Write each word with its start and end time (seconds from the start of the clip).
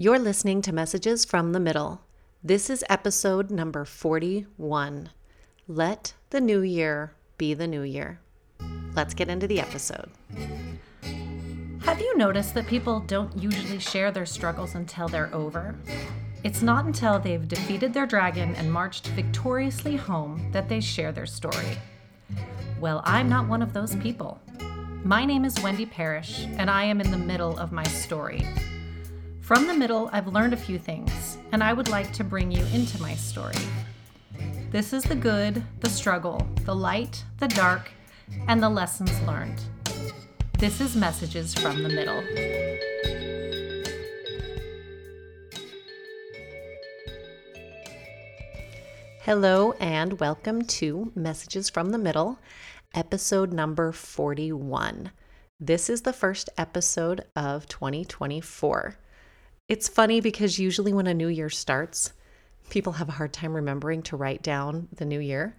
You're 0.00 0.18
listening 0.18 0.62
to 0.62 0.72
Messages 0.72 1.26
from 1.26 1.52
the 1.52 1.60
Middle. 1.60 2.00
This 2.42 2.70
is 2.70 2.82
episode 2.88 3.50
number 3.50 3.84
41. 3.84 5.10
Let 5.68 6.14
the 6.30 6.40
new 6.40 6.62
year 6.62 7.12
be 7.36 7.52
the 7.52 7.66
new 7.66 7.82
year. 7.82 8.18
Let's 8.96 9.12
get 9.12 9.28
into 9.28 9.46
the 9.46 9.60
episode. 9.60 10.08
Have 11.82 12.00
you 12.00 12.16
noticed 12.16 12.54
that 12.54 12.66
people 12.66 13.00
don't 13.00 13.36
usually 13.36 13.78
share 13.78 14.10
their 14.10 14.24
struggles 14.24 14.74
until 14.74 15.06
they're 15.06 15.34
over? 15.34 15.74
It's 16.44 16.62
not 16.62 16.86
until 16.86 17.18
they've 17.18 17.46
defeated 17.46 17.92
their 17.92 18.06
dragon 18.06 18.54
and 18.54 18.72
marched 18.72 19.08
victoriously 19.08 19.96
home 19.96 20.50
that 20.52 20.66
they 20.66 20.80
share 20.80 21.12
their 21.12 21.26
story. 21.26 21.76
Well, 22.80 23.02
I'm 23.04 23.28
not 23.28 23.48
one 23.48 23.60
of 23.60 23.74
those 23.74 23.94
people. 23.96 24.40
My 25.04 25.26
name 25.26 25.44
is 25.44 25.62
Wendy 25.62 25.84
Parrish, 25.84 26.46
and 26.56 26.70
I 26.70 26.84
am 26.84 27.02
in 27.02 27.10
the 27.10 27.18
middle 27.18 27.58
of 27.58 27.70
my 27.70 27.84
story. 27.84 28.46
From 29.50 29.66
the 29.66 29.74
middle, 29.74 30.08
I've 30.12 30.28
learned 30.28 30.52
a 30.52 30.56
few 30.56 30.78
things, 30.78 31.36
and 31.50 31.60
I 31.60 31.72
would 31.72 31.88
like 31.88 32.12
to 32.12 32.22
bring 32.22 32.52
you 32.52 32.64
into 32.66 33.02
my 33.02 33.16
story. 33.16 33.56
This 34.70 34.92
is 34.92 35.02
the 35.02 35.16
good, 35.16 35.64
the 35.80 35.90
struggle, 35.90 36.46
the 36.64 36.76
light, 36.76 37.24
the 37.38 37.48
dark, 37.48 37.90
and 38.46 38.62
the 38.62 38.68
lessons 38.68 39.10
learned. 39.22 39.60
This 40.60 40.80
is 40.80 40.94
Messages 40.94 41.52
from 41.52 41.82
the 41.82 41.88
Middle. 41.88 42.22
Hello, 49.22 49.72
and 49.80 50.20
welcome 50.20 50.62
to 50.62 51.10
Messages 51.16 51.68
from 51.68 51.90
the 51.90 51.98
Middle, 51.98 52.38
episode 52.94 53.52
number 53.52 53.90
41. 53.90 55.10
This 55.58 55.90
is 55.90 56.02
the 56.02 56.12
first 56.12 56.50
episode 56.56 57.24
of 57.34 57.66
2024. 57.66 58.96
It's 59.70 59.88
funny 59.88 60.20
because 60.20 60.58
usually 60.58 60.92
when 60.92 61.06
a 61.06 61.14
new 61.14 61.28
year 61.28 61.48
starts, 61.48 62.12
people 62.70 62.94
have 62.94 63.08
a 63.08 63.12
hard 63.12 63.32
time 63.32 63.54
remembering 63.54 64.02
to 64.02 64.16
write 64.16 64.42
down 64.42 64.88
the 64.96 65.04
new 65.04 65.20
year. 65.20 65.54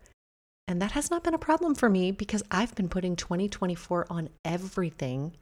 And 0.68 0.82
that 0.82 0.92
has 0.92 1.10
not 1.10 1.24
been 1.24 1.34
a 1.34 1.38
problem 1.38 1.76
for 1.76 1.90
me 1.90 2.12
because 2.12 2.44
I've 2.52 2.76
been 2.76 2.90
putting 2.90 3.16
2024 3.16 4.08
on 4.10 4.28
everything 4.44 5.38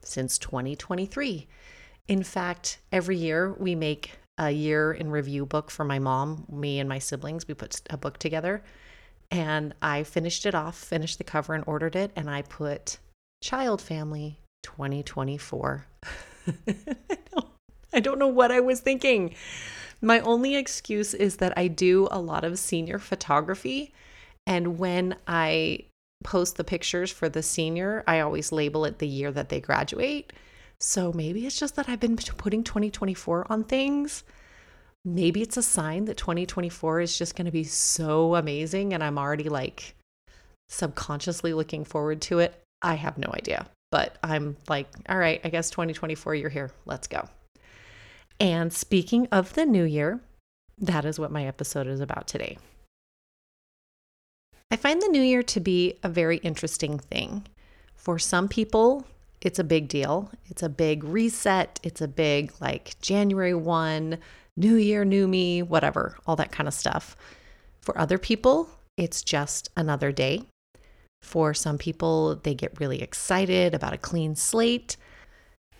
since 0.00 0.38
2023. 0.38 1.48
In 2.08 2.22
fact, 2.22 2.78
every 2.90 3.18
year 3.18 3.52
we 3.52 3.74
make 3.74 4.12
a 4.38 4.52
year 4.52 4.90
in 4.90 5.10
review 5.10 5.44
book 5.44 5.70
for 5.70 5.84
my 5.84 5.98
mom, 5.98 6.46
me, 6.50 6.80
and 6.80 6.88
my 6.88 6.98
siblings. 6.98 7.46
We 7.46 7.52
put 7.52 7.82
a 7.90 7.98
book 7.98 8.16
together. 8.16 8.62
And 9.30 9.74
I 9.82 10.02
finished 10.02 10.46
it 10.46 10.54
off, 10.54 10.78
finished 10.78 11.18
the 11.18 11.24
cover, 11.24 11.52
and 11.52 11.64
ordered 11.66 11.94
it. 11.94 12.12
And 12.16 12.30
I 12.30 12.40
put 12.40 12.96
Child 13.42 13.82
Family 13.82 14.38
2024. 14.62 15.84
I 16.66 17.47
don't 18.00 18.18
know 18.18 18.28
what 18.28 18.52
I 18.52 18.60
was 18.60 18.80
thinking. 18.80 19.34
My 20.00 20.20
only 20.20 20.56
excuse 20.56 21.14
is 21.14 21.36
that 21.36 21.56
I 21.56 21.68
do 21.68 22.08
a 22.10 22.20
lot 22.20 22.44
of 22.44 22.58
senior 22.58 22.98
photography. 22.98 23.92
And 24.46 24.78
when 24.78 25.16
I 25.26 25.84
post 26.24 26.56
the 26.56 26.64
pictures 26.64 27.10
for 27.10 27.28
the 27.28 27.42
senior, 27.42 28.04
I 28.06 28.20
always 28.20 28.52
label 28.52 28.84
it 28.84 28.98
the 28.98 29.08
year 29.08 29.32
that 29.32 29.48
they 29.48 29.60
graduate. 29.60 30.32
So 30.80 31.12
maybe 31.12 31.46
it's 31.46 31.58
just 31.58 31.76
that 31.76 31.88
I've 31.88 32.00
been 32.00 32.16
putting 32.16 32.62
2024 32.62 33.50
on 33.50 33.64
things. 33.64 34.24
Maybe 35.04 35.42
it's 35.42 35.56
a 35.56 35.62
sign 35.62 36.04
that 36.04 36.16
2024 36.16 37.00
is 37.00 37.18
just 37.18 37.34
going 37.34 37.46
to 37.46 37.52
be 37.52 37.64
so 37.64 38.34
amazing 38.34 38.92
and 38.94 39.02
I'm 39.02 39.18
already 39.18 39.48
like 39.48 39.94
subconsciously 40.68 41.54
looking 41.54 41.84
forward 41.84 42.20
to 42.22 42.40
it. 42.40 42.62
I 42.82 42.94
have 42.94 43.18
no 43.18 43.30
idea. 43.34 43.66
But 43.90 44.18
I'm 44.22 44.56
like, 44.68 44.88
all 45.08 45.18
right, 45.18 45.40
I 45.42 45.48
guess 45.48 45.70
2024, 45.70 46.34
you're 46.34 46.50
here. 46.50 46.70
Let's 46.84 47.06
go. 47.06 47.28
And 48.40 48.72
speaking 48.72 49.26
of 49.32 49.54
the 49.54 49.66
new 49.66 49.84
year, 49.84 50.20
that 50.78 51.04
is 51.04 51.18
what 51.18 51.32
my 51.32 51.46
episode 51.46 51.86
is 51.86 52.00
about 52.00 52.28
today. 52.28 52.58
I 54.70 54.76
find 54.76 55.00
the 55.00 55.08
new 55.08 55.22
year 55.22 55.42
to 55.44 55.60
be 55.60 55.98
a 56.02 56.08
very 56.08 56.36
interesting 56.38 56.98
thing. 56.98 57.46
For 57.96 58.18
some 58.18 58.48
people, 58.48 59.06
it's 59.40 59.58
a 59.58 59.64
big 59.64 59.88
deal. 59.88 60.30
It's 60.46 60.62
a 60.62 60.68
big 60.68 61.04
reset. 61.04 61.80
It's 61.82 62.00
a 62.00 62.08
big, 62.08 62.52
like, 62.60 63.00
January 63.00 63.54
1, 63.54 64.18
new 64.56 64.74
year, 64.74 65.04
new 65.04 65.26
me, 65.26 65.62
whatever, 65.62 66.16
all 66.26 66.36
that 66.36 66.52
kind 66.52 66.68
of 66.68 66.74
stuff. 66.74 67.16
For 67.80 67.98
other 67.98 68.18
people, 68.18 68.68
it's 68.96 69.22
just 69.22 69.70
another 69.76 70.12
day. 70.12 70.42
For 71.22 71.54
some 71.54 71.78
people, 71.78 72.36
they 72.36 72.54
get 72.54 72.78
really 72.78 73.02
excited 73.02 73.74
about 73.74 73.94
a 73.94 73.98
clean 73.98 74.36
slate. 74.36 74.96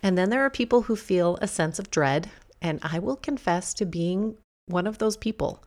And 0.01 0.17
then 0.17 0.29
there 0.29 0.41
are 0.41 0.49
people 0.49 0.83
who 0.83 0.95
feel 0.95 1.37
a 1.41 1.47
sense 1.47 1.79
of 1.79 1.91
dread 1.91 2.29
and 2.61 2.79
I 2.83 2.99
will 2.99 3.15
confess 3.15 3.73
to 3.75 3.85
being 3.85 4.37
one 4.67 4.87
of 4.87 4.97
those 4.97 5.17
people. 5.17 5.63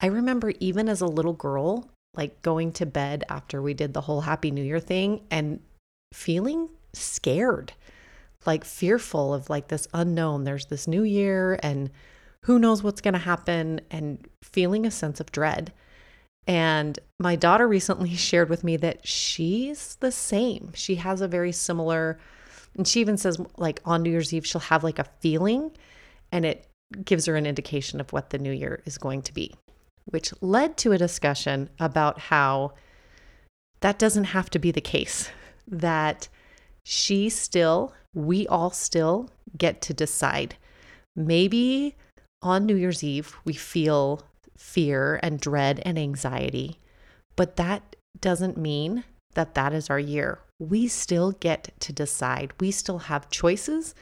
I 0.00 0.06
remember 0.06 0.52
even 0.60 0.88
as 0.88 1.00
a 1.00 1.06
little 1.06 1.32
girl, 1.32 1.88
like 2.14 2.40
going 2.42 2.72
to 2.72 2.86
bed 2.86 3.24
after 3.28 3.60
we 3.60 3.74
did 3.74 3.94
the 3.94 4.02
whole 4.02 4.22
Happy 4.22 4.50
New 4.50 4.62
Year 4.62 4.80
thing 4.80 5.22
and 5.30 5.60
feeling 6.12 6.68
scared, 6.92 7.72
like 8.46 8.64
fearful 8.64 9.34
of 9.34 9.50
like 9.50 9.68
this 9.68 9.88
unknown. 9.92 10.44
There's 10.44 10.66
this 10.66 10.86
new 10.86 11.02
year 11.02 11.58
and 11.62 11.90
who 12.44 12.58
knows 12.58 12.82
what's 12.82 13.00
going 13.00 13.14
to 13.14 13.20
happen, 13.20 13.80
and 13.90 14.26
feeling 14.42 14.86
a 14.86 14.90
sense 14.90 15.20
of 15.20 15.32
dread. 15.32 15.72
And 16.46 16.98
my 17.18 17.36
daughter 17.36 17.68
recently 17.68 18.14
shared 18.16 18.48
with 18.48 18.64
me 18.64 18.76
that 18.78 19.06
she's 19.06 19.96
the 19.96 20.12
same. 20.12 20.72
She 20.74 20.96
has 20.96 21.20
a 21.20 21.28
very 21.28 21.52
similar, 21.52 22.18
and 22.76 22.86
she 22.86 23.00
even 23.00 23.16
says, 23.16 23.38
like 23.56 23.80
on 23.84 24.02
New 24.02 24.10
Year's 24.10 24.32
Eve, 24.32 24.46
she'll 24.46 24.60
have 24.62 24.84
like 24.84 24.98
a 24.98 25.04
feeling 25.20 25.72
and 26.32 26.44
it 26.44 26.66
gives 27.04 27.26
her 27.26 27.36
an 27.36 27.46
indication 27.46 28.00
of 28.00 28.12
what 28.12 28.30
the 28.30 28.38
new 28.38 28.52
year 28.52 28.82
is 28.84 28.98
going 28.98 29.22
to 29.22 29.34
be, 29.34 29.54
which 30.06 30.32
led 30.40 30.76
to 30.78 30.92
a 30.92 30.98
discussion 30.98 31.68
about 31.78 32.18
how 32.18 32.72
that 33.80 33.98
doesn't 33.98 34.24
have 34.24 34.50
to 34.50 34.58
be 34.58 34.70
the 34.70 34.80
case, 34.80 35.30
that 35.66 36.28
she 36.84 37.28
still, 37.28 37.92
we 38.14 38.46
all 38.48 38.70
still 38.70 39.30
get 39.56 39.80
to 39.82 39.94
decide. 39.94 40.56
Maybe 41.14 41.96
on 42.42 42.66
New 42.66 42.76
Year's 42.76 43.04
Eve, 43.04 43.36
we 43.44 43.52
feel 43.52 44.22
fear 44.56 45.20
and 45.22 45.40
dread 45.40 45.80
and 45.84 45.98
anxiety, 45.98 46.78
but 47.36 47.56
that 47.56 47.96
doesn't 48.20 48.56
mean 48.56 49.04
that 49.34 49.54
that 49.54 49.72
is 49.72 49.90
our 49.90 49.98
year. 49.98 50.40
We 50.58 50.88
still 50.88 51.32
get 51.32 51.70
to 51.80 51.92
decide. 51.92 52.52
We 52.58 52.70
still 52.70 52.98
have 52.98 53.30
choices 53.30 53.94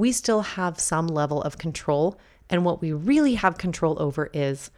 we 0.00 0.12
still 0.12 0.40
have 0.40 0.80
some 0.80 1.06
level 1.06 1.42
of 1.42 1.58
control. 1.58 2.18
And 2.48 2.64
what 2.64 2.80
we 2.80 2.92
really 2.92 3.34
have 3.34 3.58
control 3.58 4.00
over 4.00 4.30
is 4.32 4.70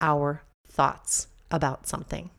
our 0.00 0.42
thoughts 0.68 1.26
about 1.50 1.86
something. 1.86 2.30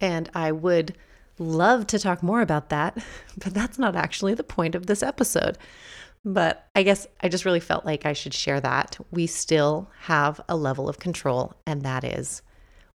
And 0.00 0.30
I 0.34 0.52
would 0.52 0.96
love 1.38 1.86
to 1.88 1.98
talk 1.98 2.22
more 2.22 2.40
about 2.40 2.70
that, 2.70 2.96
but 3.36 3.52
that's 3.52 3.78
not 3.78 3.94
actually 3.94 4.32
the 4.34 4.42
point 4.42 4.74
of 4.74 4.86
this 4.86 5.02
episode. 5.02 5.58
But 6.24 6.66
I 6.74 6.82
guess 6.82 7.06
I 7.20 7.28
just 7.28 7.44
really 7.44 7.60
felt 7.60 7.84
like 7.84 8.06
I 8.06 8.14
should 8.14 8.34
share 8.34 8.60
that. 8.60 8.98
We 9.10 9.26
still 9.26 9.90
have 10.00 10.40
a 10.48 10.56
level 10.56 10.88
of 10.88 10.98
control, 10.98 11.54
and 11.66 11.82
that 11.82 12.04
is 12.04 12.42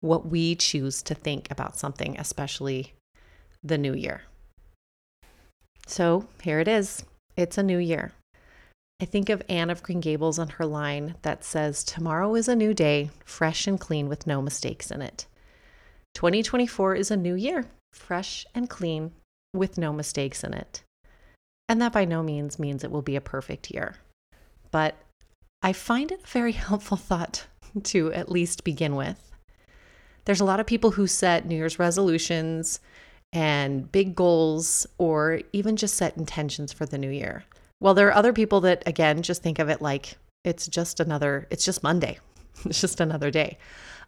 what 0.01 0.29
we 0.29 0.55
choose 0.55 1.03
to 1.03 1.15
think 1.15 1.51
about 1.51 1.77
something, 1.77 2.17
especially 2.21 2.93
the 3.65 3.79
new 3.79 3.95
year. 3.95 4.23
So 5.87 6.29
here 6.43 6.61
it 6.61 6.69
is. 6.69 7.03
It's 7.37 7.59
a 7.59 7.63
new 7.63 7.79
year. 7.79 8.13
I 8.99 9.05
think 9.05 9.29
of 9.29 9.43
Anne 9.47 9.69
of 9.69 9.83
Green 9.83 10.01
Gables 10.01 10.39
and 10.39 10.53
her 10.53 10.65
line 10.65 11.17
that 11.21 11.45
says, 11.45 11.85
Tomorrow 11.85 12.35
is 12.35 12.49
a 12.49 12.57
new 12.57 12.73
day, 12.73 13.11
fresh 13.27 13.67
and 13.67 13.79
clean 13.79 14.09
with 14.09 14.27
no 14.27 14.41
mistakes 14.41 14.91
in 14.91 15.03
it. 15.03 15.27
2024 16.15 16.95
is 16.95 17.11
a 17.11 17.17
new 17.17 17.35
year, 17.35 17.67
fresh 17.93 18.47
and 18.55 18.71
clean 18.71 19.13
with 19.53 19.77
no 19.77 19.93
mistakes 19.93 20.43
in 20.43 20.55
it. 20.55 20.83
And 21.69 21.83
that 21.83 21.93
by 21.93 22.07
no 22.07 22.23
means 22.23 22.59
means 22.59 22.83
it 22.83 22.91
will 22.91 23.03
be 23.03 23.17
a 23.17 23.21
perfect 23.21 23.71
year. 23.71 23.97
But 24.71 24.97
I 25.63 25.75
find 25.75 26.11
it 26.11 26.23
a 26.25 26.27
very 26.27 26.53
helpful 26.53 26.97
thought 26.97 27.47
to 27.83 28.11
at 28.15 28.31
least 28.31 28.65
begin 28.65 28.97
with. 28.97 29.21
There's 30.25 30.41
a 30.41 30.45
lot 30.45 30.59
of 30.59 30.67
people 30.67 30.93
who 30.93 31.07
set 31.07 31.45
New 31.45 31.55
Year's 31.55 31.79
resolutions 31.79 32.81
and 33.33 33.91
big 33.93 34.15
goals 34.15 34.87
or 34.99 35.41
even 35.53 35.77
just 35.77 35.95
set 35.95 36.17
intentions 36.17 36.73
for 36.73 36.87
the 36.87 36.99
new 36.99 37.11
year. 37.11 37.45
Well, 37.81 37.95
there 37.95 38.09
are 38.09 38.15
other 38.15 38.33
people 38.33 38.61
that, 38.63 38.83
again, 38.87 39.23
just 39.23 39.43
think 39.43 39.59
of 39.59 39.69
it 39.69 39.83
like 39.83 40.17
it's 40.45 40.67
just 40.67 41.01
another, 41.01 41.47
it's 41.51 41.65
just 41.65 41.83
Monday, 41.83 42.19
it's 42.65 42.81
just 42.81 43.01
another 43.01 43.31
day. 43.31 43.59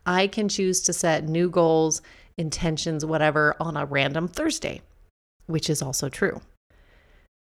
I 0.07 0.27
can 0.27 0.49
choose 0.49 0.81
to 0.83 0.93
set 0.93 1.29
new 1.29 1.51
goals, 1.51 2.01
intentions, 2.39 3.05
whatever 3.05 3.57
on 3.61 3.77
a 3.77 3.85
random 3.85 4.29
Thursday, 4.29 4.81
which 5.47 5.69
is 5.69 5.83
also 5.83 6.09
true. 6.09 6.41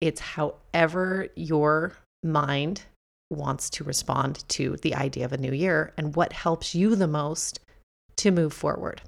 It's 0.00 0.20
however 0.20 1.28
your 1.36 1.92
mind 2.24 2.82
wants 3.30 3.70
to 3.70 3.84
respond 3.84 4.48
to 4.48 4.76
the 4.78 4.94
idea 4.94 5.24
of 5.24 5.32
a 5.32 5.38
new 5.38 5.52
year 5.52 5.92
and 5.96 6.16
what 6.16 6.32
helps 6.32 6.74
you 6.74 6.96
the 6.96 7.06
most 7.06 7.60
to 8.16 8.30
move 8.30 8.52
forward. 8.52 9.02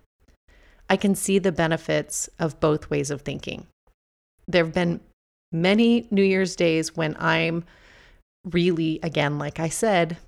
I 0.93 0.97
can 0.97 1.15
see 1.15 1.39
the 1.39 1.53
benefits 1.53 2.29
of 2.39 2.61
both 2.61 2.91
ways 2.91 3.11
of 3.11 3.23
thinking. 3.23 3.67
There 4.47 4.63
have 4.63 4.75
been 4.75 5.01
many 5.51 6.07
New 6.11 6.23
Year's 6.23 6.55
days 6.55 6.95
when 6.95 7.17
I'm 7.19 7.65
really, 8.45 9.01
again, 9.03 9.39
like 9.39 9.59
I 9.59 9.71
said, 9.71 10.19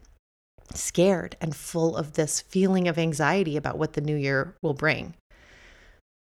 scared 0.73 1.37
and 1.39 1.55
full 1.55 1.95
of 1.95 2.15
this 2.15 2.41
feeling 2.41 2.89
of 2.89 2.97
anxiety 2.97 3.59
about 3.59 3.77
what 3.77 3.93
the 3.93 4.01
new 4.01 4.17
year 4.17 4.57
will 4.63 4.73
bring. 4.73 5.13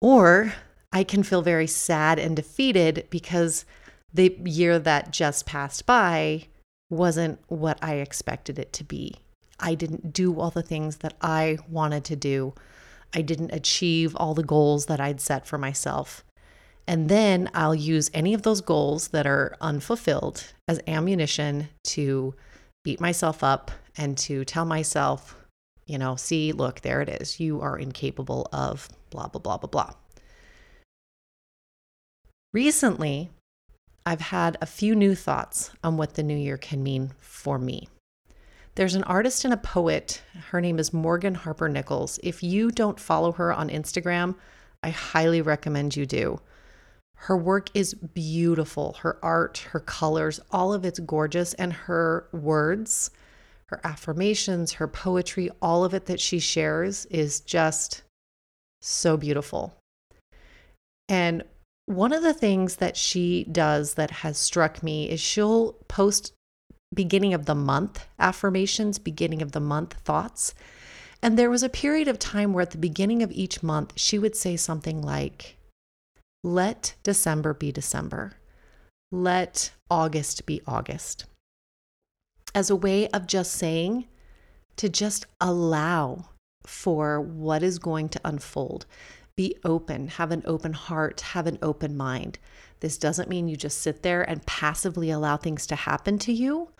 Or 0.01 0.55
I 0.93 1.03
can 1.03 1.25
feel 1.25 1.43
very 1.43 1.67
sad 1.67 2.21
and 2.21 2.37
defeated 2.37 3.09
because 3.11 3.65
the 4.15 4.39
year 4.45 4.79
that 4.79 5.11
just 5.11 5.47
passed 5.47 5.85
by 5.85 6.47
wasn't 6.91 7.41
what 7.49 7.77
I 7.83 7.95
expected 7.95 8.57
it 8.57 8.73
to 8.75 8.85
be. 8.85 9.17
I 9.59 9.75
didn't 9.75 10.13
do 10.13 10.39
all 10.39 10.51
the 10.51 10.63
things 10.63 10.99
that 10.99 11.15
I 11.21 11.59
wanted 11.69 12.05
to 12.05 12.15
do. 12.15 12.55
I 13.15 13.23
didn't 13.23 13.53
achieve 13.53 14.15
all 14.17 14.35
the 14.35 14.43
goals 14.43 14.87
that 14.87 15.01
I'd 15.01 15.21
set 15.21 15.47
for 15.47 15.59
myself. 15.59 16.25
And 16.87 17.09
then 17.09 17.51
I'll 17.53 17.75
use 17.75 18.11
any 18.15 18.33
of 18.35 18.43
those 18.43 18.61
goals 18.61 19.09
that 19.09 19.27
are 19.27 19.57
unfulfilled 19.61 20.53
as 20.67 20.81
ammunition 20.87 21.69
to 21.85 22.35
beat 22.85 23.01
myself 23.01 23.45
up 23.45 23.71
and 23.97 24.17
to 24.19 24.45
tell 24.45 24.65
myself, 24.65 25.37
you 25.87 25.99
know, 25.99 26.17
see, 26.17 26.53
look, 26.53 26.81
there 26.81 27.03
it 27.03 27.09
is. 27.09 27.41
You 27.41 27.61
are 27.61 27.79
incapable 27.79 28.49
of 28.53 28.89
blah, 29.11 29.29
blah, 29.29 29.41
blah, 29.41 29.59
blah, 29.59 29.69
blah. 29.69 29.93
Recently, 32.53 33.31
I've 34.07 34.23
had 34.23 34.57
a 34.63 34.67
few 34.67 34.95
new 34.95 35.15
thoughts 35.15 35.71
on 35.85 35.99
what 35.99 36.15
the 36.15 36.23
new 36.23 36.37
year 36.37 36.57
can 36.57 36.83
mean 36.83 37.13
for 37.21 37.59
me. 37.59 37.89
There's 38.79 38.95
an 38.95 39.03
artist 39.03 39.45
and 39.45 39.53
a 39.53 39.57
poet. 39.57 40.23
Her 40.51 40.61
name 40.61 40.79
is 40.79 40.93
Morgan 40.93 41.35
Harper 41.35 41.69
Nichols. 41.69 42.21
If 42.23 42.45
you 42.45 42.71
don't 42.71 43.01
follow 43.01 43.33
her 43.33 43.53
on 43.53 43.71
Instagram, 43.71 44.37
I 44.85 44.91
highly 44.91 45.43
recommend 45.43 45.97
you 45.97 46.07
do. 46.07 46.41
Her 47.17 47.37
work 47.37 47.71
is 47.75 47.95
beautiful. 47.95 48.93
Her 49.01 49.19
art, 49.21 49.59
her 49.73 49.81
colors, 49.81 50.39
all 50.53 50.73
of 50.73 50.85
it's 50.85 51.01
gorgeous. 51.01 51.55
And 51.55 51.73
her 51.73 52.29
words, 52.31 53.11
her 53.67 53.81
affirmations, 53.83 54.75
her 54.75 54.87
poetry, 54.87 55.51
all 55.61 55.85
of 55.85 55.93
it 55.93 56.07
that 56.07 56.21
she 56.21 56.39
shares 56.39 57.05
is 57.07 57.41
just 57.41 58.05
so 58.81 59.17
beautiful. 59.17 59.77
And 61.09 61.43
one 61.87 62.13
of 62.13 62.23
the 62.23 62.33
things 62.33 62.77
that 62.77 62.97
she 62.97 63.43
does 63.51 63.95
that 63.95 64.13
has 64.13 64.39
struck 64.39 64.85
me 64.85 65.11
is 65.11 65.19
she'll 65.19 65.73
post 65.89 66.33
beginning 66.93 67.35
of 67.35 67.47
the 67.47 67.55
month 67.55 68.07
affirmations, 68.19 68.99
beginning 68.99 69.43
of 69.43 69.53
the 69.53 69.61
month 69.61 69.95
thoughts. 70.05 70.55
And 71.23 71.39
there 71.39 71.51
was 71.51 71.63
a 71.63 71.69
period 71.69 72.09
of 72.09 72.19
time 72.19 72.53
where 72.53 72.63
at 72.63 72.71
the 72.71 72.79
beginning 72.79 73.23
of 73.23 73.33
each 73.33 73.63
month, 73.63 73.93
she 73.97 74.19
would 74.19 74.37
say 74.37 74.57
something 74.57 75.03
like, 75.03 75.57
let 76.45 76.95
December 77.03 77.53
be 77.53 77.73
December. 77.73 78.35
Let 79.11 79.73
August 79.91 80.47
be 80.47 80.63
August. 80.67 81.25
As 82.55 82.71
a 82.71 82.77
way 82.77 83.09
of 83.09 83.27
just 83.27 83.53
saying 83.53 84.07
to 84.77 84.89
just 84.89 85.27
allow 85.41 86.27
for 86.65 87.21
what 87.21 87.63
is 87.63 87.79
going 87.79 88.09
to 88.11 88.21
unfold. 88.25 88.87
Be 89.37 89.57
open, 89.65 90.09
have 90.09 90.31
an 90.31 90.43
open 90.45 90.73
heart, 90.73 91.21
have 91.21 91.47
an 91.47 91.59
open 91.63 91.97
mind. 91.97 92.39
This 92.81 92.99
doesn't 92.99 93.29
mean 93.29 93.49
you 93.49 93.57
just 93.57 93.79
sit 93.79 94.03
there 94.03 94.23
and 94.23 94.47
passively 94.47 95.11
allow 95.11 95.37
things 95.37 95.67
to 95.69 95.77
happen 95.77 96.19
to 96.21 96.33
you, 96.33 96.71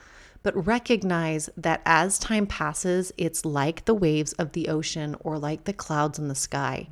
but 0.43 0.67
recognize 0.67 1.51
that 1.57 1.83
as 1.85 2.19
time 2.19 2.47
passes, 2.47 3.13
it's 3.17 3.45
like 3.45 3.85
the 3.85 3.95
waves 3.95 4.33
of 4.35 4.53
the 4.53 4.69
ocean 4.69 5.17
or 5.21 5.39
like 5.39 5.65
the 5.65 5.73
clouds 5.73 6.19
in 6.19 6.29
the 6.29 6.35
sky. 6.35 6.89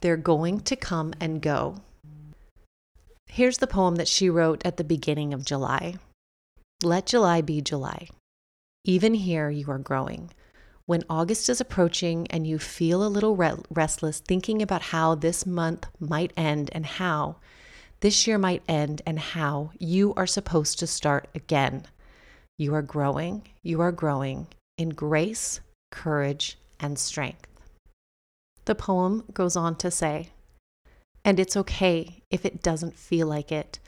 They're 0.00 0.16
going 0.16 0.60
to 0.60 0.76
come 0.76 1.14
and 1.20 1.40
go. 1.40 1.76
Here's 3.26 3.58
the 3.58 3.66
poem 3.66 3.96
that 3.96 4.08
she 4.08 4.28
wrote 4.28 4.64
at 4.64 4.76
the 4.76 4.84
beginning 4.84 5.32
of 5.32 5.44
July 5.44 5.96
Let 6.82 7.06
July 7.06 7.40
be 7.40 7.60
July. 7.62 8.08
Even 8.84 9.14
here, 9.14 9.48
you 9.48 9.70
are 9.70 9.78
growing. 9.78 10.30
When 10.86 11.02
August 11.08 11.48
is 11.48 11.60
approaching 11.62 12.26
and 12.28 12.46
you 12.46 12.58
feel 12.58 13.02
a 13.02 13.08
little 13.08 13.34
re- 13.34 13.54
restless 13.70 14.20
thinking 14.20 14.60
about 14.60 14.82
how 14.82 15.14
this 15.14 15.46
month 15.46 15.86
might 15.98 16.34
end 16.36 16.68
and 16.74 16.84
how 16.84 17.36
this 18.04 18.26
year 18.26 18.36
might 18.36 18.62
end 18.68 19.00
and 19.06 19.18
how 19.18 19.70
you 19.78 20.12
are 20.14 20.26
supposed 20.26 20.78
to 20.78 20.86
start 20.86 21.26
again. 21.34 21.86
You 22.58 22.74
are 22.74 22.82
growing, 22.82 23.48
you 23.62 23.80
are 23.80 23.92
growing 23.92 24.48
in 24.76 24.90
grace, 24.90 25.60
courage, 25.90 26.58
and 26.78 26.98
strength. 26.98 27.48
The 28.66 28.74
poem 28.74 29.24
goes 29.32 29.56
on 29.56 29.76
to 29.76 29.90
say, 29.90 30.28
and 31.24 31.40
it's 31.40 31.56
okay 31.56 32.20
if 32.28 32.44
it 32.44 32.62
doesn't 32.62 32.94
feel 32.98 33.26
like 33.26 33.50
it. 33.50 33.78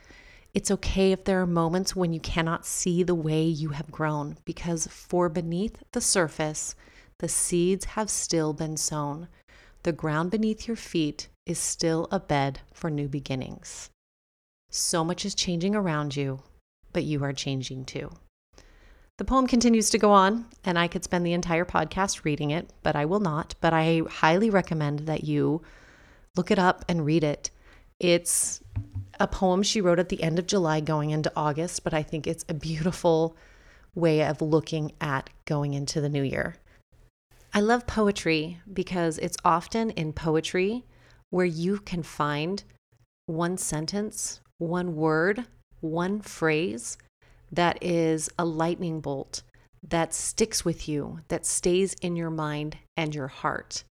It's 0.55 0.71
okay 0.71 1.13
if 1.13 1.25
there 1.25 1.43
are 1.43 1.47
moments 1.47 1.95
when 1.95 2.15
you 2.15 2.21
cannot 2.21 2.65
see 2.65 3.03
the 3.03 3.15
way 3.15 3.43
you 3.43 3.69
have 3.69 3.91
grown, 3.91 4.39
because 4.47 4.87
for 4.87 5.29
beneath 5.29 5.83
the 5.93 6.01
surface, 6.01 6.75
the 7.19 7.29
seeds 7.29 7.85
have 7.85 8.09
still 8.09 8.55
been 8.55 8.79
sown. 8.79 9.29
The 9.83 9.93
ground 9.93 10.31
beneath 10.31 10.67
your 10.67 10.77
feet 10.79 11.29
is 11.45 11.59
still 11.59 12.09
a 12.11 12.19
bed 12.19 12.61
for 12.73 12.89
new 12.89 13.09
beginnings. 13.09 13.91
So 14.71 15.05
much 15.05 15.25
is 15.25 15.35
changing 15.35 15.75
around 15.75 16.17
you, 16.17 16.41
but 16.93 17.05
you 17.05 17.23
are 17.25 17.33
changing 17.33 17.85
too. 17.85 18.11
The 19.19 19.25
poem 19.25 19.47
continues 19.47 19.89
to 19.91 19.99
go 19.99 20.13
on, 20.13 20.47
and 20.65 20.79
I 20.79 20.89
could 20.89 21.05
spend 21.05 21.25
the 21.25 21.33
entire 21.33 21.65
podcast 21.65 22.25
reading 22.25 22.51
it, 22.51 22.71
but 22.83 22.97
I 22.97 23.07
will 23.07 23.21
not. 23.21 23.55
But 23.63 23.73
I 23.73 24.03
highly 24.09 24.51
recommend 24.51 25.01
that 25.01 25.25
you 25.25 25.63
look 26.37 26.51
it 26.51 26.59
up 26.59 26.85
and 26.89 27.07
read 27.07 27.25
it. 27.25 27.51
It's 27.99 28.61
a 29.19 29.27
poem 29.27 29.63
she 29.63 29.81
wrote 29.81 29.99
at 29.99 30.11
the 30.11 30.23
end 30.23 30.39
of 30.39 30.47
July 30.47 30.81
going 30.81 31.11
into 31.11 31.33
August, 31.35 31.83
but 31.83 31.95
I 31.95 32.03
think 32.03 32.27
it's 32.27 32.45
a 32.49 32.55
beautiful 32.55 33.37
way 33.95 34.23
of 34.23 34.43
looking 34.43 34.93
at 35.01 35.31
going 35.47 35.73
into 35.73 36.03
the 36.03 36.11
new 36.11 36.23
year. 36.23 36.57
I 37.55 37.61
love 37.61 37.87
poetry 37.87 38.61
because 38.71 39.17
it's 39.17 39.39
often 39.43 39.91
in 39.91 40.13
poetry 40.13 40.85
where 41.31 41.47
you 41.47 41.79
can 41.79 42.03
find 42.03 42.63
one 43.25 43.57
sentence, 43.57 44.41
one 44.59 44.97
word, 44.97 45.45
one 45.81 46.21
phrase 46.21 46.99
that 47.53 47.79
is 47.83 48.29
a 48.39 48.45
lightning 48.45 49.01
bolt 49.01 49.43
that 49.89 50.13
sticks 50.13 50.65
with 50.65 50.89
you, 50.89 51.21
that 51.29 51.47
stays 51.47 51.95
in 51.95 52.17
your 52.17 52.31
mind 52.31 52.77
and 52.97 53.15
your 53.15 53.29
heart. 53.29 53.85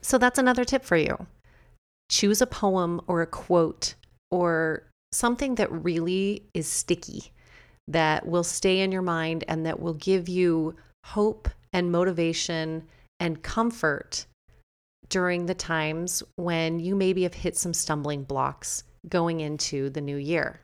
So 0.00 0.18
that's 0.18 0.38
another 0.38 0.64
tip 0.64 0.84
for 0.84 0.96
you 0.96 1.26
choose 2.08 2.40
a 2.40 2.46
poem 2.46 3.00
or 3.08 3.22
a 3.22 3.26
quote 3.26 3.94
or 4.30 4.88
something 5.12 5.56
that 5.56 5.70
really 5.72 6.44
is 6.54 6.68
sticky, 6.68 7.32
that 7.88 8.26
will 8.26 8.44
stay 8.44 8.80
in 8.80 8.92
your 8.92 9.02
mind 9.02 9.44
and 9.48 9.66
that 9.66 9.80
will 9.80 9.94
give 9.94 10.28
you 10.28 10.74
hope 11.04 11.48
and 11.72 11.90
motivation 11.90 12.84
and 13.18 13.42
comfort 13.42 14.26
during 15.08 15.46
the 15.46 15.54
times 15.54 16.22
when 16.36 16.80
you 16.80 16.94
maybe 16.94 17.22
have 17.22 17.34
hit 17.34 17.56
some 17.56 17.74
stumbling 17.74 18.24
blocks 18.24 18.84
going 19.08 19.40
into 19.40 19.90
the 19.90 20.00
new 20.00 20.16
year. 20.16 20.60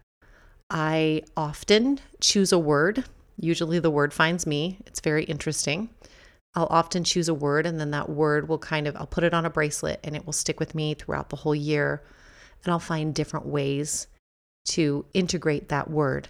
I 0.70 1.22
often 1.36 2.00
choose 2.20 2.52
a 2.52 2.58
word. 2.58 3.04
Usually 3.38 3.78
the 3.78 3.90
word 3.90 4.12
finds 4.14 4.46
me. 4.46 4.78
It's 4.86 5.00
very 5.00 5.24
interesting. 5.24 5.90
I'll 6.54 6.68
often 6.70 7.04
choose 7.04 7.28
a 7.28 7.34
word 7.34 7.66
and 7.66 7.80
then 7.80 7.90
that 7.92 8.10
word 8.10 8.48
will 8.48 8.58
kind 8.58 8.86
of, 8.86 8.96
I'll 8.96 9.06
put 9.06 9.24
it 9.24 9.34
on 9.34 9.46
a 9.46 9.50
bracelet 9.50 10.00
and 10.04 10.14
it 10.14 10.26
will 10.26 10.32
stick 10.32 10.60
with 10.60 10.74
me 10.74 10.94
throughout 10.94 11.30
the 11.30 11.36
whole 11.36 11.54
year. 11.54 12.02
And 12.64 12.72
I'll 12.72 12.78
find 12.78 13.14
different 13.14 13.46
ways 13.46 14.06
to 14.66 15.04
integrate 15.14 15.68
that 15.68 15.90
word. 15.90 16.28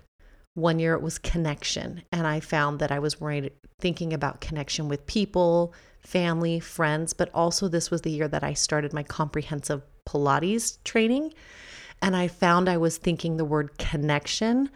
One 0.55 0.79
year 0.79 0.95
it 0.95 1.03
was 1.03 1.19
connection. 1.19 2.03
And 2.13 2.27
I 2.27 2.41
found 2.41 2.79
that 2.79 2.93
I 2.93 2.99
was 2.99 3.21
worried, 3.21 3.53
thinking 3.81 4.13
about 4.13 4.41
connection 4.41 4.89
with 4.89 5.07
people, 5.07 5.75
family, 6.01 6.61
friends, 6.61 7.13
but 7.13 7.31
also 7.35 7.69
this 7.69 7.91
was 7.91 8.03
the 8.03 8.11
year 8.11 8.29
that 8.29 8.45
I 8.45 8.55
started 8.55 8.93
my 8.93 9.03
comprehensive 9.03 9.83
Pilates 10.07 10.79
training. 10.85 11.33
And 12.03 12.15
I 12.17 12.29
found 12.29 12.69
I 12.69 12.77
was 12.77 12.99
thinking 12.99 13.37
the 13.37 13.45
word 13.45 13.79
connection 13.79 14.69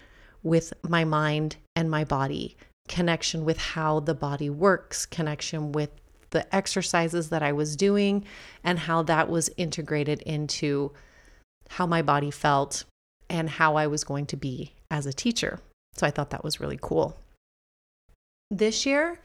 with 0.43 0.73
my 0.89 1.05
mind 1.05 1.57
and 1.75 1.91
my 1.91 2.05
body 2.05 2.57
connection 2.89 3.45
with 3.45 3.59
how 3.59 4.01
the 4.01 4.15
body 4.15 4.49
works, 4.49 5.07
connection 5.07 5.73
with 5.73 5.91
the 6.31 6.55
exercises 6.55 7.31
that 7.31 7.43
I 7.43 7.53
was 7.53 7.77
doing, 7.77 8.25
and 8.65 8.79
how 8.79 9.03
that 9.03 9.29
was 9.29 9.51
integrated 9.57 10.23
into 10.23 10.93
how 11.71 11.87
my 11.87 12.03
body 12.03 12.31
felt 12.31 12.85
and 13.29 13.51
how 13.51 13.77
I 13.77 13.87
was 13.87 14.05
going 14.05 14.27
to 14.27 14.37
be 14.37 14.73
as 14.91 15.07
a 15.07 15.13
teacher. 15.13 15.59
So 15.95 16.07
I 16.07 16.11
thought 16.11 16.31
that 16.31 16.45
was 16.45 16.61
really 16.61 16.79
cool. 16.81 17.17
This 18.51 18.87
year, 18.87 19.19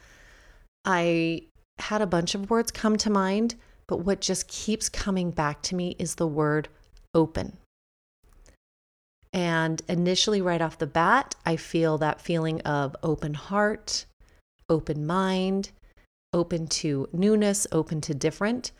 I 0.86 1.44
had 1.78 2.02
a 2.02 2.08
bunch 2.08 2.34
of 2.34 2.50
words 2.50 2.72
come 2.72 2.98
to 2.98 3.10
mind, 3.10 3.56
but 3.88 3.98
what 3.98 4.22
just 4.22 4.48
keeps 4.48 4.90
coming 4.90 5.32
back 5.32 5.62
to 5.64 5.76
me 5.76 5.96
is 6.00 6.16
the 6.16 6.28
word 6.28 6.68
open. 7.14 7.58
And 9.34 9.82
initially, 9.88 10.42
right 10.42 10.62
off 10.62 10.78
the 10.78 10.88
bat, 10.88 11.36
I 11.46 11.56
feel 11.56 11.98
that 12.00 12.22
feeling 12.22 12.62
of 12.62 12.96
open 13.02 13.34
heart, 13.34 14.06
open 14.70 15.06
mind, 15.06 15.72
open 16.34 16.68
to 16.68 17.08
newness, 17.14 17.66
open 17.72 18.02
to 18.02 18.14
different. 18.14 18.72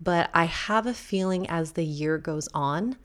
But 0.00 0.30
I 0.32 0.44
have 0.44 0.86
a 0.86 0.94
feeling 0.94 1.48
as 1.48 1.72
the 1.72 1.84
year 1.84 2.18
goes 2.18 2.48
on, 2.54 2.96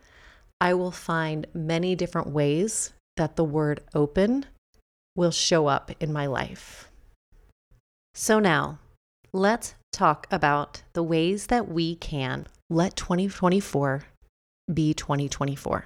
I 0.62 0.74
will 0.74 0.92
find 0.92 1.48
many 1.54 1.96
different 1.96 2.30
ways 2.30 2.94
that 3.18 3.36
the 3.36 3.44
word 3.44 3.82
open 3.94 4.46
will 5.16 5.32
show 5.32 5.68
up 5.68 5.92
in 6.00 6.14
my 6.14 6.26
life. 6.26 6.90
So 8.16 8.40
now, 8.40 8.80
let's 9.34 9.76
talk 9.92 10.28
about 10.32 10.84
the 10.94 11.04
ways 11.04 11.48
that 11.48 11.68
we 11.68 11.96
can 11.96 12.48
let 12.70 12.96
2024 12.96 14.04
be 14.74 14.94
2024. 14.94 15.86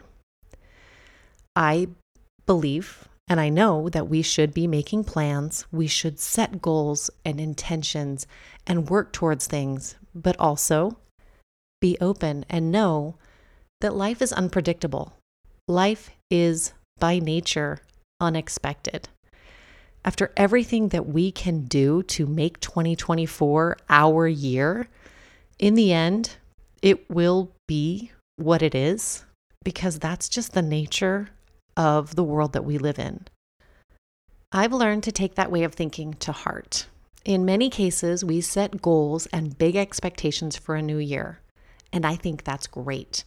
I 1.57 1.87
believe 2.45 3.09
and 3.27 3.39
I 3.41 3.49
know 3.49 3.89
that 3.89 4.07
we 4.07 4.21
should 4.21 4.53
be 4.53 4.67
making 4.67 5.03
plans, 5.03 5.65
we 5.71 5.87
should 5.87 6.19
set 6.19 6.61
goals 6.61 7.09
and 7.25 7.41
intentions 7.41 8.27
and 8.65 8.89
work 8.89 9.11
towards 9.11 9.47
things, 9.47 9.95
but 10.15 10.39
also 10.39 10.97
be 11.81 11.97
open 11.99 12.45
and 12.47 12.71
know 12.71 13.15
that 13.81 13.95
life 13.95 14.21
is 14.21 14.31
unpredictable. 14.31 15.13
Life 15.67 16.11
is 16.29 16.73
by 16.99 17.19
nature 17.19 17.79
unexpected. 18.21 19.09
After 20.05 20.31
everything 20.37 20.89
that 20.89 21.07
we 21.07 21.31
can 21.31 21.65
do 21.65 22.03
to 22.03 22.27
make 22.27 22.61
2024 22.61 23.77
our 23.89 24.27
year, 24.27 24.87
in 25.59 25.73
the 25.73 25.91
end, 25.91 26.37
it 26.81 27.09
will 27.09 27.51
be 27.67 28.11
what 28.37 28.61
it 28.61 28.75
is 28.75 29.25
because 29.65 29.99
that's 29.99 30.29
just 30.29 30.53
the 30.53 30.61
nature 30.61 31.29
of 31.77 32.15
the 32.15 32.23
world 32.23 32.51
that 32.53 32.65
we 32.65 32.77
live 32.77 32.99
in. 32.99 33.25
I've 34.51 34.73
learned 34.73 35.03
to 35.03 35.11
take 35.11 35.35
that 35.35 35.51
way 35.51 35.63
of 35.63 35.73
thinking 35.73 36.15
to 36.15 36.31
heart. 36.31 36.87
In 37.23 37.45
many 37.45 37.69
cases, 37.69 38.25
we 38.25 38.41
set 38.41 38.81
goals 38.81 39.27
and 39.27 39.57
big 39.57 39.75
expectations 39.75 40.57
for 40.57 40.75
a 40.75 40.81
new 40.81 40.97
year, 40.97 41.39
and 41.93 42.05
I 42.05 42.15
think 42.15 42.43
that's 42.43 42.67
great. 42.67 43.23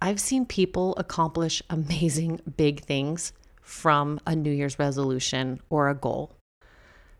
I've 0.00 0.20
seen 0.20 0.46
people 0.46 0.94
accomplish 0.96 1.62
amazing 1.68 2.40
big 2.56 2.80
things 2.80 3.32
from 3.60 4.20
a 4.26 4.34
New 4.34 4.50
Year's 4.50 4.78
resolution 4.78 5.60
or 5.70 5.88
a 5.88 5.94
goal. 5.94 6.32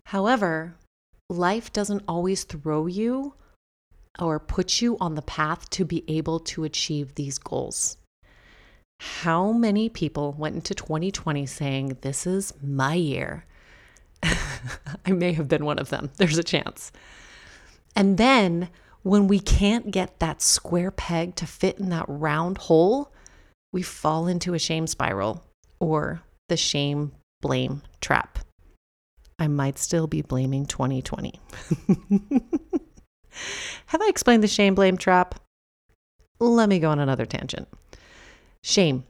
However, 0.06 0.74
life 1.28 1.72
doesn't 1.72 2.02
always 2.08 2.44
throw 2.44 2.86
you 2.86 3.34
or 4.18 4.38
put 4.38 4.80
you 4.80 4.96
on 5.00 5.14
the 5.14 5.22
path 5.22 5.68
to 5.70 5.84
be 5.84 6.04
able 6.08 6.40
to 6.40 6.64
achieve 6.64 7.14
these 7.14 7.38
goals. 7.38 7.96
How 9.02 9.50
many 9.50 9.88
people 9.88 10.32
went 10.38 10.54
into 10.54 10.76
2020 10.76 11.44
saying, 11.44 11.96
This 12.02 12.24
is 12.24 12.54
my 12.62 12.94
year? 12.94 13.44
I 14.22 15.10
may 15.10 15.32
have 15.32 15.48
been 15.48 15.64
one 15.64 15.80
of 15.80 15.88
them. 15.88 16.10
There's 16.18 16.38
a 16.38 16.44
chance. 16.44 16.92
And 17.96 18.16
then 18.16 18.68
when 19.02 19.26
we 19.26 19.40
can't 19.40 19.90
get 19.90 20.20
that 20.20 20.40
square 20.40 20.92
peg 20.92 21.34
to 21.36 21.46
fit 21.48 21.80
in 21.80 21.88
that 21.88 22.04
round 22.06 22.58
hole, 22.58 23.12
we 23.72 23.82
fall 23.82 24.28
into 24.28 24.54
a 24.54 24.58
shame 24.60 24.86
spiral 24.86 25.42
or 25.80 26.22
the 26.48 26.56
shame 26.56 27.10
blame 27.40 27.82
trap. 28.00 28.38
I 29.36 29.48
might 29.48 29.80
still 29.80 30.06
be 30.06 30.22
blaming 30.22 30.64
2020. 30.64 31.40
have 33.86 34.00
I 34.00 34.06
explained 34.08 34.44
the 34.44 34.48
shame 34.48 34.76
blame 34.76 34.96
trap? 34.96 35.40
Let 36.38 36.68
me 36.68 36.78
go 36.78 36.90
on 36.90 37.00
another 37.00 37.26
tangent. 37.26 37.66
Shame. 38.62 39.04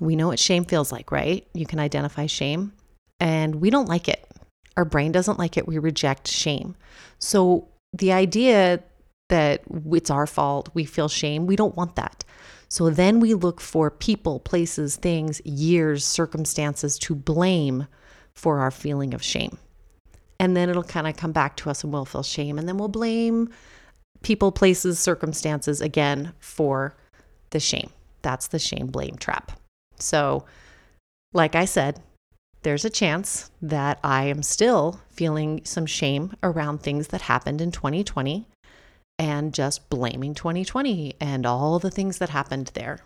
We 0.00 0.16
know 0.16 0.28
what 0.28 0.38
shame 0.38 0.64
feels 0.64 0.92
like, 0.92 1.10
right? 1.10 1.46
You 1.54 1.66
can 1.66 1.78
identify 1.78 2.26
shame, 2.26 2.72
and 3.20 3.56
we 3.56 3.70
don't 3.70 3.88
like 3.88 4.08
it. 4.08 4.28
Our 4.76 4.84
brain 4.84 5.12
doesn't 5.12 5.38
like 5.38 5.56
it. 5.56 5.66
We 5.66 5.78
reject 5.78 6.28
shame. 6.28 6.76
So, 7.18 7.68
the 7.94 8.12
idea 8.12 8.82
that 9.28 9.62
it's 9.92 10.10
our 10.10 10.26
fault, 10.26 10.68
we 10.74 10.84
feel 10.84 11.08
shame, 11.08 11.46
we 11.46 11.56
don't 11.56 11.76
want 11.76 11.96
that. 11.96 12.24
So 12.68 12.90
then 12.90 13.20
we 13.20 13.34
look 13.34 13.60
for 13.60 13.90
people, 13.90 14.40
places, 14.40 14.96
things, 14.96 15.40
years, 15.44 16.04
circumstances 16.04 16.98
to 17.00 17.14
blame 17.14 17.86
for 18.34 18.58
our 18.58 18.70
feeling 18.70 19.14
of 19.14 19.22
shame. 19.22 19.58
And 20.38 20.56
then 20.56 20.68
it'll 20.68 20.82
kind 20.82 21.06
of 21.06 21.16
come 21.16 21.32
back 21.32 21.56
to 21.56 21.70
us 21.70 21.82
and 21.82 21.92
we'll 21.92 22.04
feel 22.04 22.22
shame. 22.22 22.58
And 22.58 22.68
then 22.68 22.76
we'll 22.76 22.88
blame 22.88 23.48
people, 24.22 24.52
places, 24.52 24.98
circumstances 24.98 25.80
again 25.80 26.32
for 26.38 26.94
the 27.50 27.60
shame. 27.60 27.90
That's 28.26 28.48
the 28.48 28.58
shame 28.58 28.88
blame 28.88 29.14
trap. 29.14 29.52
So, 30.00 30.46
like 31.32 31.54
I 31.54 31.64
said, 31.64 32.00
there's 32.64 32.84
a 32.84 32.90
chance 32.90 33.52
that 33.62 34.00
I 34.02 34.24
am 34.24 34.42
still 34.42 35.00
feeling 35.10 35.60
some 35.62 35.86
shame 35.86 36.34
around 36.42 36.82
things 36.82 37.06
that 37.08 37.22
happened 37.22 37.60
in 37.60 37.70
2020 37.70 38.48
and 39.16 39.54
just 39.54 39.88
blaming 39.90 40.34
2020 40.34 41.14
and 41.20 41.46
all 41.46 41.78
the 41.78 41.88
things 41.88 42.18
that 42.18 42.30
happened 42.30 42.72
there. 42.74 42.98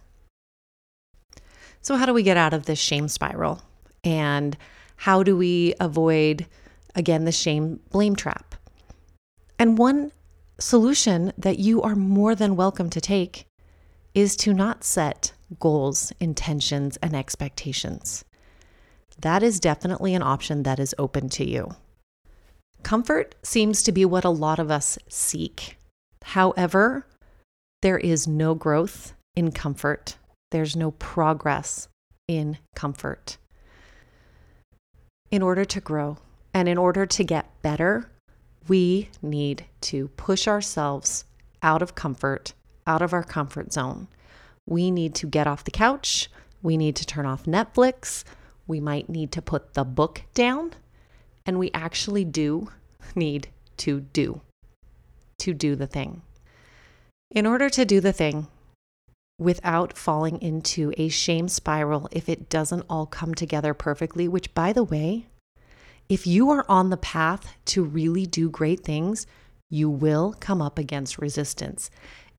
So, 1.82 1.96
how 1.96 2.06
do 2.06 2.14
we 2.14 2.22
get 2.22 2.38
out 2.38 2.54
of 2.54 2.64
this 2.64 2.78
shame 2.78 3.06
spiral? 3.06 3.60
And 4.02 4.56
how 4.96 5.22
do 5.22 5.36
we 5.36 5.74
avoid, 5.78 6.46
again, 6.94 7.26
the 7.26 7.32
shame 7.32 7.80
blame 7.90 8.16
trap? 8.16 8.54
And 9.58 9.76
one 9.76 10.12
solution 10.58 11.34
that 11.36 11.58
you 11.58 11.82
are 11.82 11.94
more 11.94 12.34
than 12.34 12.56
welcome 12.56 12.88
to 12.88 13.02
take 13.02 13.44
is 14.14 14.36
to 14.36 14.52
not 14.52 14.84
set 14.84 15.32
goals, 15.58 16.12
intentions, 16.20 16.96
and 16.98 17.14
expectations. 17.14 18.24
That 19.20 19.42
is 19.42 19.60
definitely 19.60 20.14
an 20.14 20.22
option 20.22 20.62
that 20.62 20.78
is 20.78 20.94
open 20.98 21.28
to 21.30 21.44
you. 21.44 21.70
Comfort 22.82 23.34
seems 23.42 23.82
to 23.82 23.92
be 23.92 24.04
what 24.04 24.24
a 24.24 24.30
lot 24.30 24.58
of 24.58 24.70
us 24.70 24.98
seek. 25.08 25.76
However, 26.22 27.06
there 27.82 27.98
is 27.98 28.26
no 28.26 28.54
growth 28.54 29.14
in 29.36 29.52
comfort, 29.52 30.16
there's 30.50 30.76
no 30.76 30.92
progress 30.92 31.88
in 32.26 32.58
comfort. 32.74 33.36
In 35.30 35.42
order 35.42 35.64
to 35.64 35.80
grow 35.80 36.18
and 36.52 36.68
in 36.68 36.78
order 36.78 37.06
to 37.06 37.24
get 37.24 37.62
better, 37.62 38.10
we 38.66 39.08
need 39.22 39.64
to 39.82 40.08
push 40.08 40.48
ourselves 40.48 41.24
out 41.62 41.82
of 41.82 41.94
comfort 41.94 42.52
out 42.86 43.02
of 43.02 43.12
our 43.12 43.22
comfort 43.22 43.72
zone. 43.72 44.08
We 44.66 44.90
need 44.90 45.14
to 45.16 45.26
get 45.26 45.46
off 45.46 45.64
the 45.64 45.70
couch. 45.70 46.30
We 46.62 46.76
need 46.76 46.96
to 46.96 47.06
turn 47.06 47.26
off 47.26 47.44
Netflix. 47.44 48.24
We 48.66 48.80
might 48.80 49.08
need 49.08 49.32
to 49.32 49.42
put 49.42 49.74
the 49.74 49.84
book 49.84 50.22
down. 50.34 50.74
And 51.46 51.58
we 51.58 51.70
actually 51.72 52.24
do 52.24 52.68
need 53.14 53.48
to 53.78 54.00
do, 54.00 54.40
to 55.38 55.54
do 55.54 55.74
the 55.74 55.86
thing. 55.86 56.22
In 57.30 57.46
order 57.46 57.70
to 57.70 57.84
do 57.84 58.00
the 58.00 58.12
thing 58.12 58.48
without 59.38 59.96
falling 59.96 60.40
into 60.42 60.92
a 60.98 61.08
shame 61.08 61.48
spiral 61.48 62.08
if 62.12 62.28
it 62.28 62.50
doesn't 62.50 62.84
all 62.90 63.06
come 63.06 63.34
together 63.34 63.72
perfectly, 63.72 64.28
which, 64.28 64.52
by 64.54 64.72
the 64.72 64.84
way, 64.84 65.26
if 66.08 66.26
you 66.26 66.50
are 66.50 66.66
on 66.68 66.90
the 66.90 66.96
path 66.96 67.54
to 67.64 67.82
really 67.82 68.26
do 68.26 68.50
great 68.50 68.80
things, 68.80 69.26
you 69.70 69.88
will 69.88 70.34
come 70.40 70.60
up 70.60 70.78
against 70.78 71.18
resistance. 71.18 71.90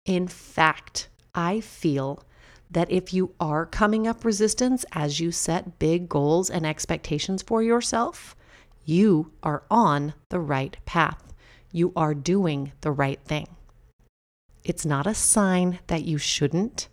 In 0.05 0.27
fact, 0.27 1.09
I 1.35 1.59
feel 1.59 2.23
that 2.69 2.91
if 2.91 3.13
you 3.13 3.33
are 3.39 3.65
coming 3.65 4.07
up 4.07 4.23
resistance 4.23 4.85
as 4.93 5.19
you 5.19 5.31
set 5.31 5.77
big 5.77 6.07
goals 6.07 6.49
and 6.49 6.65
expectations 6.65 7.41
for 7.41 7.61
yourself, 7.61 8.35
you 8.85 9.31
are 9.43 9.63
on 9.69 10.13
the 10.29 10.39
right 10.39 10.75
path. 10.85 11.33
You 11.71 11.91
are 11.95 12.13
doing 12.13 12.71
the 12.81 12.91
right 12.91 13.19
thing. 13.25 13.47
It's 14.63 14.85
not 14.85 15.07
a 15.07 15.13
sign 15.13 15.79
that 15.87 16.05
you 16.05 16.17
shouldn't, 16.17 16.87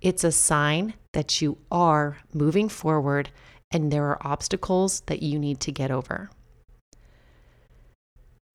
it's 0.00 0.24
a 0.24 0.32
sign 0.32 0.94
that 1.12 1.40
you 1.40 1.56
are 1.70 2.18
moving 2.32 2.68
forward 2.68 3.30
and 3.70 3.90
there 3.90 4.04
are 4.04 4.18
obstacles 4.20 5.00
that 5.06 5.22
you 5.22 5.38
need 5.38 5.60
to 5.60 5.72
get 5.72 5.90
over. 5.90 6.30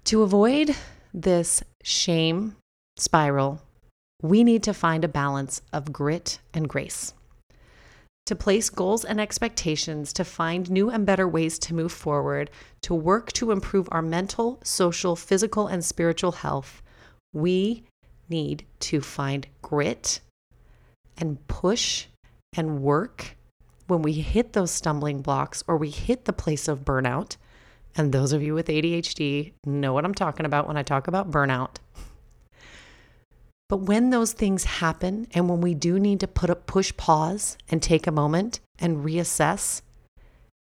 To 0.06 0.22
avoid 0.22 0.76
this 1.14 1.64
shame 1.84 2.56
spiral 2.98 3.62
we 4.22 4.44
need 4.44 4.64
to 4.64 4.74
find 4.74 5.04
a 5.04 5.10
balance 5.10 5.62
of 5.72 5.94
grit 5.94 6.40
and 6.54 6.68
grace. 6.68 7.14
To 8.26 8.36
place 8.36 8.70
goals 8.70 9.04
and 9.04 9.20
expectations, 9.20 10.14
to 10.14 10.24
find 10.24 10.70
new 10.70 10.90
and 10.90 11.06
better 11.06 11.28
ways 11.28 11.58
to 11.60 11.74
move 11.74 11.92
forward, 11.92 12.52
to 12.84 12.94
work 12.94 13.32
to 13.34 13.52
improve 13.52 13.88
our 13.92 14.04
mental, 14.04 14.60
social, 14.64 15.16
physical, 15.16 15.68
and 15.68 15.84
spiritual 15.84 16.34
health, 16.34 16.84
we 17.34 17.86
need 18.30 18.66
to 18.82 19.02
find 19.02 19.48
grit 19.62 20.20
and 21.18 21.46
push 21.48 22.06
and 22.56 22.82
work 22.82 23.36
when 23.88 24.02
we 24.04 24.14
hit 24.14 24.54
those 24.54 24.70
stumbling 24.70 25.22
blocks 25.22 25.64
or 25.68 25.78
we 25.78 25.90
hit 25.90 26.26
the 26.26 26.34
place 26.34 26.68
of 26.68 26.86
burnout. 26.86 27.38
And 27.96 28.12
those 28.12 28.32
of 28.34 28.44
you 28.44 28.54
with 28.54 28.68
ADHD 28.68 29.54
know 29.66 29.94
what 29.94 30.06
I'm 30.06 30.14
talking 30.14 30.46
about 30.46 30.68
when 30.68 30.78
I 30.78 30.84
talk 30.84 31.08
about 31.08 31.32
burnout. 31.32 31.78
But 33.70 33.82
when 33.82 34.10
those 34.10 34.34
things 34.34 34.64
happen 34.64 35.28
and 35.34 35.48
when 35.48 35.62
we 35.62 35.76
do 35.76 36.00
need 36.00 36.20
to 36.22 36.28
put 36.28 36.50
a 36.50 36.56
push 36.56 36.92
pause 36.98 37.58
and 37.70 37.82
take 37.82 38.08
a 38.08 38.12
moment 38.12 38.60
and 38.80 39.06
reassess, 39.06 39.82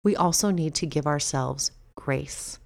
we 0.05 0.15
also 0.15 0.51
need 0.51 0.75
to 0.77 0.87
give 0.87 1.07
ourselves 1.07 1.73
grace. 1.97 2.59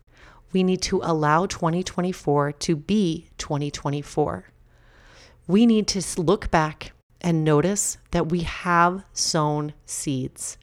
We 0.53 0.65
need 0.65 0.83
to 0.83 1.01
allow 1.03 1.47
2024 1.47 2.53
to 2.53 2.77
be 2.77 3.29
2024. 3.39 4.47
We 5.47 5.65
need 5.65 5.87
to 5.89 6.21
look 6.21 6.51
back 6.51 6.93
and 7.21 7.45
notice 7.45 7.99
that 8.11 8.29
we 8.29 8.41
have 8.41 9.05
sown 9.13 9.75
seeds 9.87 10.59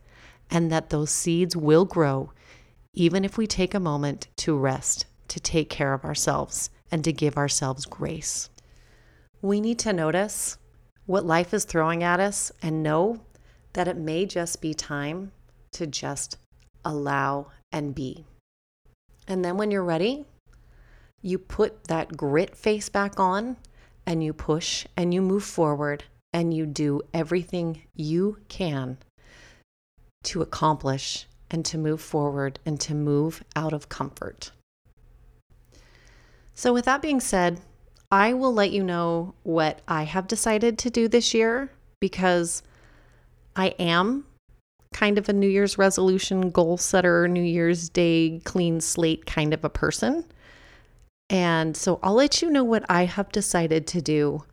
and 0.51 0.71
that 0.71 0.89
those 0.89 1.09
seeds 1.09 1.55
will 1.55 1.85
grow 1.85 2.31
even 2.93 3.23
if 3.23 3.37
we 3.37 3.47
take 3.47 3.73
a 3.73 3.79
moment 3.79 4.27
to 4.35 4.57
rest, 4.57 5.05
to 5.29 5.39
take 5.39 5.69
care 5.69 5.93
of 5.93 6.03
ourselves, 6.03 6.69
and 6.91 7.03
to 7.03 7.13
give 7.13 7.37
ourselves 7.37 7.85
grace. 7.85 8.49
We 9.41 9.61
need 9.61 9.79
to 9.79 9.93
notice 9.93 10.57
what 11.05 11.25
life 11.25 11.53
is 11.53 11.63
throwing 11.63 12.03
at 12.03 12.19
us 12.19 12.51
and 12.61 12.83
know 12.83 13.21
that 13.73 13.87
it 13.87 13.97
may 13.97 14.25
just 14.25 14.61
be 14.61 14.73
time 14.73 15.31
to 15.71 15.87
just 15.87 16.37
allow 16.83 17.47
and 17.71 17.95
be. 17.95 18.25
And 19.27 19.45
then 19.45 19.57
when 19.57 19.71
you're 19.71 19.83
ready, 19.83 20.25
you 21.21 21.37
put 21.37 21.85
that 21.85 22.17
grit 22.17 22.55
face 22.55 22.89
back 22.89 23.19
on 23.19 23.57
and 24.05 24.23
you 24.23 24.33
push 24.33 24.85
and 24.97 25.13
you 25.13 25.21
move 25.21 25.43
forward 25.43 26.03
and 26.33 26.53
you 26.53 26.65
do 26.65 27.01
everything 27.13 27.83
you 27.95 28.37
can 28.47 28.97
to 30.23 30.41
accomplish 30.41 31.27
and 31.49 31.65
to 31.65 31.77
move 31.77 32.01
forward 32.01 32.59
and 32.65 32.79
to 32.81 32.93
move 32.93 33.43
out 33.55 33.73
of 33.73 33.89
comfort. 33.89 34.51
So, 36.53 36.73
with 36.73 36.85
that 36.85 37.01
being 37.01 37.19
said, 37.19 37.61
I 38.11 38.33
will 38.33 38.53
let 38.53 38.71
you 38.71 38.83
know 38.83 39.35
what 39.43 39.81
I 39.87 40.03
have 40.03 40.27
decided 40.27 40.79
to 40.79 40.89
do 40.89 41.07
this 41.07 41.33
year 41.33 41.71
because 41.99 42.63
I 43.55 43.67
am 43.79 44.25
kind 44.93 45.17
of 45.19 45.29
a 45.29 45.33
New 45.33 45.47
Year's 45.47 45.77
resolution 45.77 46.49
goal 46.49 46.77
setter, 46.77 47.27
New 47.27 47.43
Year's 47.43 47.89
Day 47.89 48.41
clean 48.45 48.81
slate 48.81 49.27
kind 49.27 49.53
of 49.53 49.63
a 49.63 49.69
person. 49.69 50.25
And 51.29 51.77
so 51.77 51.99
I'll 52.01 52.15
let 52.15 52.41
you 52.41 52.49
know 52.49 52.63
what 52.63 52.83
I 52.89 53.05
have 53.05 53.31
decided 53.31 53.85
to 53.87 54.01
do 54.01 54.43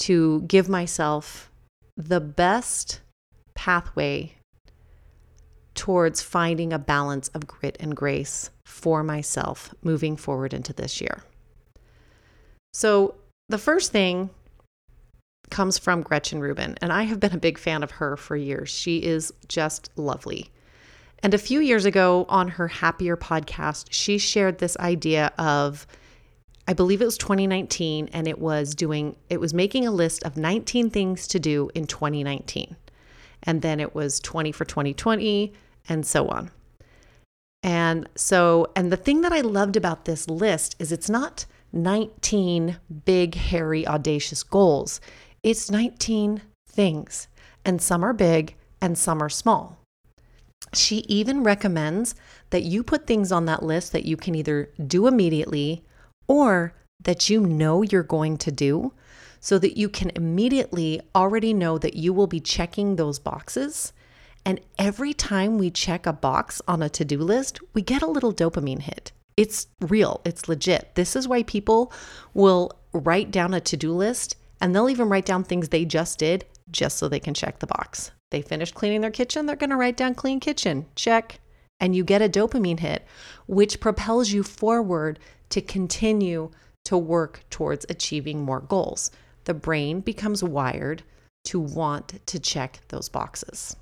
to 0.00 0.42
give 0.42 0.68
myself 0.68 1.50
the 1.96 2.20
best 2.20 3.00
pathway 3.54 4.34
towards 5.74 6.20
finding 6.20 6.72
a 6.72 6.78
balance 6.78 7.28
of 7.28 7.46
grit 7.46 7.78
and 7.80 7.96
grace 7.96 8.50
for 8.66 9.02
myself 9.02 9.74
moving 9.82 10.16
forward 10.16 10.52
into 10.52 10.74
this 10.74 11.00
year. 11.00 11.22
So, 12.76 13.14
the 13.48 13.56
first 13.56 13.90
thing 13.90 14.28
comes 15.48 15.78
from 15.78 16.02
Gretchen 16.02 16.40
Rubin, 16.40 16.76
and 16.82 16.92
I 16.92 17.04
have 17.04 17.18
been 17.18 17.32
a 17.32 17.38
big 17.38 17.56
fan 17.56 17.82
of 17.82 17.92
her 17.92 18.18
for 18.18 18.36
years. 18.36 18.68
She 18.68 18.98
is 18.98 19.32
just 19.48 19.88
lovely. 19.96 20.50
And 21.22 21.32
a 21.32 21.38
few 21.38 21.60
years 21.60 21.86
ago 21.86 22.26
on 22.28 22.48
her 22.48 22.68
Happier 22.68 23.16
podcast, 23.16 23.86
she 23.88 24.18
shared 24.18 24.58
this 24.58 24.76
idea 24.76 25.32
of 25.38 25.86
I 26.68 26.74
believe 26.74 27.00
it 27.00 27.06
was 27.06 27.16
2019 27.16 28.10
and 28.12 28.28
it 28.28 28.40
was 28.40 28.74
doing 28.74 29.16
it 29.30 29.40
was 29.40 29.54
making 29.54 29.86
a 29.86 29.90
list 29.90 30.22
of 30.24 30.36
19 30.36 30.90
things 30.90 31.26
to 31.28 31.40
do 31.40 31.70
in 31.74 31.86
2019. 31.86 32.76
And 33.44 33.62
then 33.62 33.80
it 33.80 33.94
was 33.94 34.20
20 34.20 34.52
for 34.52 34.66
2020 34.66 35.54
and 35.88 36.04
so 36.04 36.28
on. 36.28 36.50
And 37.62 38.06
so 38.16 38.70
and 38.76 38.92
the 38.92 38.98
thing 38.98 39.22
that 39.22 39.32
I 39.32 39.40
loved 39.40 39.76
about 39.76 40.04
this 40.04 40.28
list 40.28 40.76
is 40.78 40.92
it's 40.92 41.08
not 41.08 41.46
19 41.82 42.78
big 43.04 43.34
hairy 43.34 43.86
audacious 43.86 44.42
goals. 44.42 45.00
It's 45.42 45.70
19 45.70 46.42
things, 46.68 47.28
and 47.64 47.80
some 47.80 48.04
are 48.04 48.12
big 48.12 48.54
and 48.80 48.98
some 48.98 49.22
are 49.22 49.28
small. 49.28 49.78
She 50.74 50.98
even 51.08 51.42
recommends 51.42 52.14
that 52.50 52.62
you 52.62 52.82
put 52.82 53.06
things 53.06 53.30
on 53.32 53.46
that 53.46 53.62
list 53.62 53.92
that 53.92 54.04
you 54.04 54.16
can 54.16 54.34
either 54.34 54.70
do 54.86 55.06
immediately 55.06 55.84
or 56.28 56.74
that 57.02 57.30
you 57.30 57.40
know 57.40 57.82
you're 57.82 58.02
going 58.02 58.36
to 58.38 58.50
do 58.50 58.92
so 59.40 59.58
that 59.58 59.76
you 59.76 59.88
can 59.88 60.10
immediately 60.16 61.00
already 61.14 61.54
know 61.54 61.78
that 61.78 61.94
you 61.94 62.12
will 62.12 62.26
be 62.26 62.40
checking 62.40 62.96
those 62.96 63.18
boxes. 63.18 63.92
And 64.44 64.60
every 64.78 65.12
time 65.12 65.58
we 65.58 65.70
check 65.70 66.06
a 66.06 66.12
box 66.12 66.60
on 66.66 66.82
a 66.82 66.88
to 66.90 67.04
do 67.04 67.18
list, 67.18 67.60
we 67.74 67.82
get 67.82 68.02
a 68.02 68.06
little 68.06 68.32
dopamine 68.32 68.82
hit. 68.82 69.12
It's 69.36 69.66
real, 69.80 70.20
it's 70.24 70.48
legit. 70.48 70.94
This 70.94 71.14
is 71.14 71.28
why 71.28 71.42
people 71.42 71.92
will 72.32 72.72
write 72.92 73.30
down 73.30 73.52
a 73.52 73.60
to 73.60 73.76
do 73.76 73.92
list 73.92 74.36
and 74.60 74.74
they'll 74.74 74.88
even 74.88 75.08
write 75.08 75.26
down 75.26 75.44
things 75.44 75.68
they 75.68 75.84
just 75.84 76.18
did 76.18 76.46
just 76.70 76.96
so 76.96 77.08
they 77.08 77.20
can 77.20 77.34
check 77.34 77.58
the 77.58 77.66
box. 77.66 78.10
They 78.30 78.42
finished 78.42 78.74
cleaning 78.74 79.02
their 79.02 79.10
kitchen, 79.10 79.46
they're 79.46 79.56
going 79.56 79.70
to 79.70 79.76
write 79.76 79.96
down 79.96 80.14
clean 80.14 80.40
kitchen. 80.40 80.86
Check. 80.94 81.40
And 81.78 81.94
you 81.94 82.04
get 82.04 82.22
a 82.22 82.28
dopamine 82.28 82.80
hit, 82.80 83.04
which 83.46 83.80
propels 83.80 84.30
you 84.30 84.42
forward 84.42 85.18
to 85.50 85.60
continue 85.60 86.50
to 86.86 86.96
work 86.96 87.44
towards 87.50 87.84
achieving 87.90 88.42
more 88.42 88.60
goals. 88.60 89.10
The 89.44 89.52
brain 89.52 90.00
becomes 90.00 90.42
wired 90.42 91.02
to 91.44 91.60
want 91.60 92.18
to 92.26 92.40
check 92.40 92.80
those 92.88 93.10
boxes. 93.10 93.76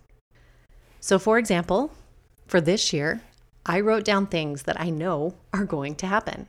So, 1.01 1.19
for 1.19 1.39
example, 1.39 1.93
for 2.47 2.61
this 2.61 2.93
year, 2.93 3.23
I 3.67 3.81
wrote 3.81 4.05
down 4.05 4.27
things 4.27 4.65
that 4.65 4.79
I 4.81 4.91
know 4.91 5.35
are 5.53 5.65
going 5.65 5.95
to 5.97 6.07
happen. 6.07 6.49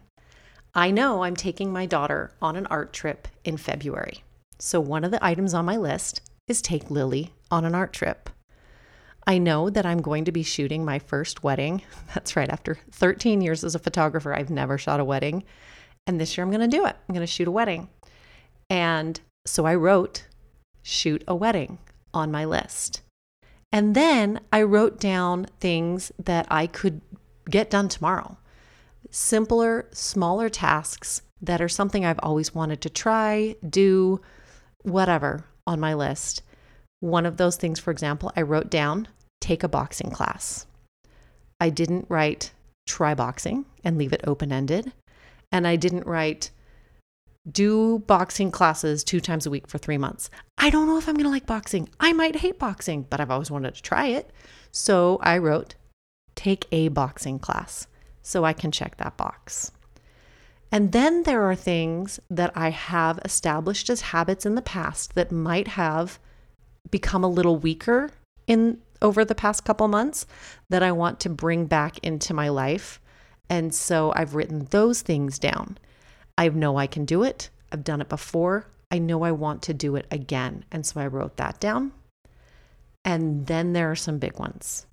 I 0.74 0.92
know 0.92 1.24
I'm 1.24 1.36
taking 1.36 1.72
my 1.72 1.86
daughter 1.86 2.32
on 2.42 2.58
an 2.58 2.66
art 2.68 2.92
trip 2.92 3.30
in 3.46 3.56
February. 3.56 4.24
So, 4.60 4.82
one 4.82 5.06
of 5.06 5.12
the 5.12 5.24
items 5.24 5.54
on 5.54 5.66
my 5.66 5.78
list 5.78 6.22
is 6.48 6.62
take 6.62 6.92
Lily 6.92 7.34
on 7.50 7.64
an 7.64 7.74
art 7.74 7.94
trip. 7.94 8.30
I 9.26 9.38
know 9.38 9.70
that 9.70 9.86
I'm 9.86 10.02
going 10.02 10.26
to 10.26 10.32
be 10.32 10.44
shooting 10.44 10.84
my 10.84 11.00
first 11.00 11.44
wedding. 11.44 11.82
That's 12.14 12.36
right, 12.36 12.50
after 12.50 12.78
13 12.92 13.42
years 13.42 13.64
as 13.64 13.76
a 13.76 13.80
photographer, 13.80 14.34
I've 14.34 14.50
never 14.50 14.78
shot 14.78 15.00
a 15.00 15.06
wedding. 15.06 15.44
And 16.06 16.20
this 16.20 16.38
year 16.38 16.44
I'm 16.44 16.52
going 16.52 16.70
to 16.70 16.78
do 16.78 16.86
it. 16.86 16.96
I'm 17.08 17.16
going 17.16 17.26
to 17.26 17.32
shoot 17.32 17.48
a 17.48 17.52
wedding. 17.52 17.90
And 18.70 19.20
so 19.46 19.66
I 19.66 19.76
wrote 19.76 20.26
shoot 20.84 21.24
a 21.28 21.36
wedding 21.36 21.80
on 22.14 22.32
my 22.32 22.46
list. 22.46 23.02
And 23.72 23.96
then 23.96 24.40
I 24.54 24.62
wrote 24.62 25.00
down 25.00 25.48
things 25.60 26.12
that 26.24 26.48
I 26.50 26.68
could 26.68 27.02
get 27.50 27.70
done 27.70 27.90
tomorrow 27.90 28.38
simpler, 29.12 29.88
smaller 29.92 30.50
tasks 30.50 31.22
that 31.42 31.62
are 31.62 31.70
something 31.70 32.04
I've 32.04 32.20
always 32.24 32.56
wanted 32.56 32.82
to 32.82 32.90
try, 32.90 33.56
do, 33.68 34.20
whatever 34.82 35.46
on 35.68 35.80
my 35.80 35.94
list. 35.94 36.42
One 37.00 37.26
of 37.26 37.38
those 37.38 37.56
things, 37.56 37.80
for 37.80 37.92
example, 37.92 38.32
I 38.36 38.42
wrote 38.42 38.70
down 38.70 39.08
take 39.42 39.64
a 39.64 39.70
boxing 39.70 40.10
class. 40.10 40.66
I 41.60 41.70
didn't 41.70 42.08
write 42.10 42.52
try 42.88 43.14
boxing 43.14 43.66
and 43.84 43.98
leave 43.98 44.14
it 44.14 44.22
open 44.26 44.52
ended. 44.52 44.92
And 45.52 45.68
I 45.68 45.76
didn't 45.76 46.08
write 46.08 46.52
do 47.50 48.00
boxing 48.08 48.50
classes 48.50 49.04
two 49.04 49.20
times 49.20 49.46
a 49.46 49.52
week 49.52 49.68
for 49.68 49.78
three 49.78 49.98
months. 49.98 50.30
I 50.58 50.70
don't 50.70 50.88
know 50.88 50.98
if 50.98 51.08
I'm 51.08 51.16
going 51.16 51.26
to 51.26 51.30
like 51.30 51.46
boxing. 51.46 51.90
I 52.00 52.12
might 52.12 52.38
hate 52.38 52.58
boxing, 52.58 53.06
but 53.10 53.20
I've 53.20 53.30
always 53.30 53.52
wanted 53.52 53.76
to 53.76 53.82
try 53.84 54.08
it. 54.08 54.32
So 54.72 55.20
I 55.22 55.38
wrote 55.38 55.76
take 56.36 56.68
a 56.72 56.90
boxing 56.90 57.40
class 57.40 57.88
so 58.22 58.44
I 58.44 58.54
can 58.54 58.72
check 58.72 58.98
that 58.98 59.18
box. 59.18 59.72
And 60.72 60.92
then 60.92 61.24
there 61.24 61.44
are 61.44 61.56
things 61.56 62.20
that 62.30 62.52
I 62.56 62.70
have 62.70 63.20
established 63.24 63.90
as 63.90 64.02
habits 64.02 64.46
in 64.46 64.56
the 64.56 64.62
past 64.62 65.16
that 65.16 65.32
might 65.32 65.70
have 65.70 66.20
become 66.92 67.24
a 67.24 67.30
little 67.30 67.58
weaker 67.58 68.12
in 68.48 68.82
over 69.02 69.24
the 69.24 69.36
past 69.36 69.66
couple 69.66 69.88
months 69.88 70.26
that 70.70 70.84
I 70.84 70.92
want 70.92 71.20
to 71.22 71.30
bring 71.30 71.66
back 71.66 71.98
into 72.00 72.34
my 72.34 72.50
life. 72.50 73.00
And 73.50 73.74
so 73.74 74.12
I've 74.16 74.36
written 74.36 74.68
those 74.72 75.02
things 75.02 75.38
down. 75.38 75.78
I 76.38 76.50
know 76.50 76.78
I 76.78 76.88
can 76.88 77.06
do 77.06 77.24
it. 77.24 77.50
I've 77.72 77.84
done 77.84 78.02
it 78.02 78.10
before. 78.10 78.68
I 78.92 79.00
know 79.00 79.24
I 79.24 79.32
want 79.32 79.62
to 79.64 79.74
do 79.74 79.96
it 79.96 80.08
again. 80.12 80.66
And 80.72 80.86
so 80.86 81.00
I 81.00 81.08
wrote 81.08 81.38
that 81.38 81.60
down. 81.60 81.92
And 83.04 83.46
then 83.46 83.74
there 83.74 83.92
are 83.92 83.96
some 83.96 84.18
big 84.18 84.40
ones. 84.40 84.88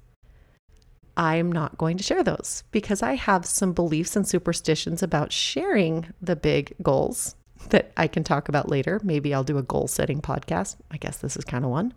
I'm 1.16 1.53
not 1.53 1.79
going 1.79 1.98
to 1.98 2.03
share 2.03 2.22
those 2.22 2.64
because 2.70 3.03
I 3.03 3.14
have 3.14 3.44
some 3.44 3.72
beliefs 3.72 4.16
and 4.16 4.27
superstitions 4.27 5.03
about 5.03 5.33
sharing 5.33 6.07
the 6.20 6.37
big 6.37 6.75
goals 6.83 7.35
that 7.68 7.92
I 7.96 8.07
can 8.07 8.25
talk 8.25 8.48
about 8.48 8.68
later. 8.68 9.01
Maybe 9.05 9.35
I'll 9.35 9.44
do 9.44 9.59
a 9.59 9.62
goal 9.62 9.88
setting 9.88 10.20
podcast. 10.20 10.77
I 10.90 10.96
guess 10.96 11.18
this 11.18 11.37
is 11.37 11.44
kind 11.44 11.64
of 11.64 11.70
one. 11.70 11.92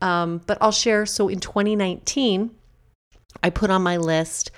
Um, 0.00 0.40
but 0.46 0.58
I'll 0.60 0.72
share. 0.72 1.06
So 1.06 1.28
in 1.28 1.40
2019, 1.40 2.50
I 3.42 3.50
put 3.50 3.70
on 3.70 3.82
my 3.82 3.96
list 3.96 4.50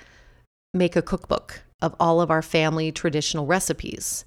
make 0.73 0.95
a 0.95 1.01
cookbook 1.01 1.61
of 1.81 1.95
all 1.99 2.21
of 2.21 2.29
our 2.29 2.41
family 2.41 2.91
traditional 2.91 3.45
recipes. 3.45 4.25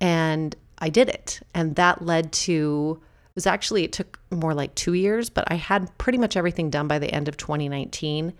And 0.00 0.54
I 0.78 0.88
did 0.88 1.08
it. 1.08 1.40
And 1.54 1.76
that 1.76 2.02
led 2.02 2.32
to, 2.32 3.00
it 3.00 3.34
was 3.34 3.46
actually, 3.46 3.84
it 3.84 3.92
took 3.92 4.18
more 4.30 4.54
like 4.54 4.74
two 4.74 4.94
years, 4.94 5.30
but 5.30 5.44
I 5.48 5.54
had 5.54 5.96
pretty 5.98 6.18
much 6.18 6.36
everything 6.36 6.70
done 6.70 6.88
by 6.88 6.98
the 6.98 7.12
end 7.12 7.28
of 7.28 7.36
2019. 7.36 8.32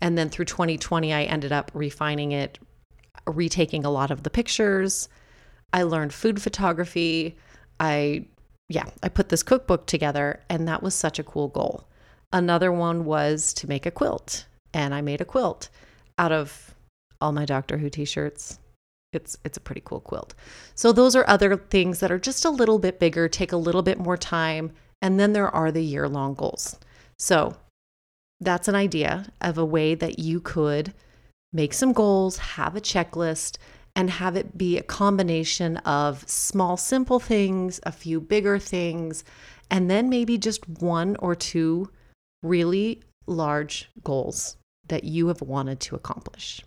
And 0.00 0.16
then 0.16 0.30
through 0.30 0.46
2020, 0.46 1.12
I 1.12 1.24
ended 1.24 1.52
up 1.52 1.70
refining 1.74 2.32
it, 2.32 2.58
retaking 3.26 3.84
a 3.84 3.90
lot 3.90 4.10
of 4.10 4.22
the 4.22 4.30
pictures. 4.30 5.08
I 5.72 5.82
learned 5.82 6.12
food 6.12 6.40
photography. 6.40 7.36
I, 7.78 8.26
yeah, 8.68 8.86
I 9.02 9.08
put 9.08 9.28
this 9.28 9.42
cookbook 9.42 9.86
together, 9.86 10.40
and 10.48 10.66
that 10.68 10.82
was 10.82 10.94
such 10.94 11.18
a 11.18 11.24
cool 11.24 11.48
goal. 11.48 11.86
Another 12.32 12.72
one 12.72 13.04
was 13.04 13.52
to 13.54 13.68
make 13.68 13.86
a 13.86 13.90
quilt, 13.90 14.46
and 14.72 14.94
I 14.94 15.00
made 15.00 15.20
a 15.20 15.24
quilt 15.24 15.68
out 16.18 16.32
of 16.32 16.74
all 17.20 17.32
my 17.32 17.44
Doctor 17.44 17.78
Who 17.78 17.90
t-shirts. 17.90 18.58
It's 19.12 19.36
it's 19.44 19.56
a 19.56 19.60
pretty 19.60 19.82
cool 19.84 20.00
quilt. 20.00 20.34
So 20.76 20.92
those 20.92 21.16
are 21.16 21.24
other 21.28 21.56
things 21.56 21.98
that 21.98 22.12
are 22.12 22.18
just 22.18 22.44
a 22.44 22.50
little 22.50 22.78
bit 22.78 23.00
bigger, 23.00 23.28
take 23.28 23.50
a 23.50 23.56
little 23.56 23.82
bit 23.82 23.98
more 23.98 24.16
time, 24.16 24.70
and 25.02 25.18
then 25.18 25.32
there 25.32 25.52
are 25.52 25.72
the 25.72 25.82
year-long 25.82 26.34
goals. 26.34 26.78
So 27.18 27.56
that's 28.40 28.68
an 28.68 28.74
idea 28.74 29.26
of 29.40 29.58
a 29.58 29.64
way 29.64 29.94
that 29.94 30.18
you 30.18 30.40
could 30.40 30.92
make 31.52 31.72
some 31.72 31.92
goals, 31.92 32.38
have 32.38 32.76
a 32.76 32.80
checklist, 32.80 33.58
and 33.96 34.08
have 34.10 34.36
it 34.36 34.56
be 34.56 34.78
a 34.78 34.82
combination 34.82 35.76
of 35.78 36.28
small, 36.28 36.76
simple 36.76 37.18
things, 37.18 37.80
a 37.84 37.92
few 37.92 38.20
bigger 38.20 38.58
things, 38.58 39.24
and 39.70 39.90
then 39.90 40.08
maybe 40.08 40.38
just 40.38 40.68
one 40.68 41.16
or 41.16 41.34
two 41.34 41.90
really 42.42 43.02
large 43.26 43.90
goals 44.02 44.56
that 44.88 45.04
you 45.04 45.28
have 45.28 45.40
wanted 45.40 45.80
to 45.80 45.94
accomplish. 45.94 46.62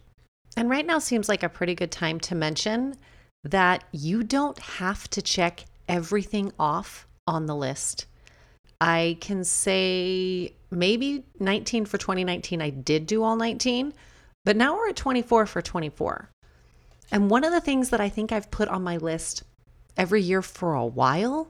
And 0.55 0.69
right 0.69 0.85
now 0.85 0.99
seems 0.99 1.27
like 1.27 1.43
a 1.43 1.49
pretty 1.49 1.75
good 1.75 1.91
time 1.91 2.19
to 2.21 2.35
mention 2.35 2.95
that 3.43 3.83
you 3.91 4.23
don't 4.23 4.59
have 4.59 5.09
to 5.09 5.21
check 5.21 5.65
everything 5.89 6.51
off 6.59 7.07
on 7.27 7.45
the 7.45 7.55
list. 7.55 8.05
I 8.83 9.15
can 9.21 9.45
say 9.45 10.55
maybe 10.69 11.23
19 11.39 11.85
for 11.85 11.97
2019, 11.97 12.61
I 12.61 12.69
did 12.69 13.07
do 13.07 13.23
all 13.23 13.37
19, 13.37 13.93
but 14.43 14.57
now 14.57 14.75
we're 14.75 14.89
at 14.89 14.97
24 14.97 15.45
for 15.45 15.61
24. 15.61 16.29
And 17.09 17.29
one 17.29 17.45
of 17.45 17.53
the 17.53 17.61
things 17.61 17.91
that 17.91 18.01
I 18.01 18.09
think 18.09 18.33
I've 18.33 18.51
put 18.51 18.67
on 18.67 18.83
my 18.83 18.97
list 18.97 19.43
every 19.95 20.21
year 20.21 20.41
for 20.41 20.73
a 20.73 20.85
while 20.85 21.49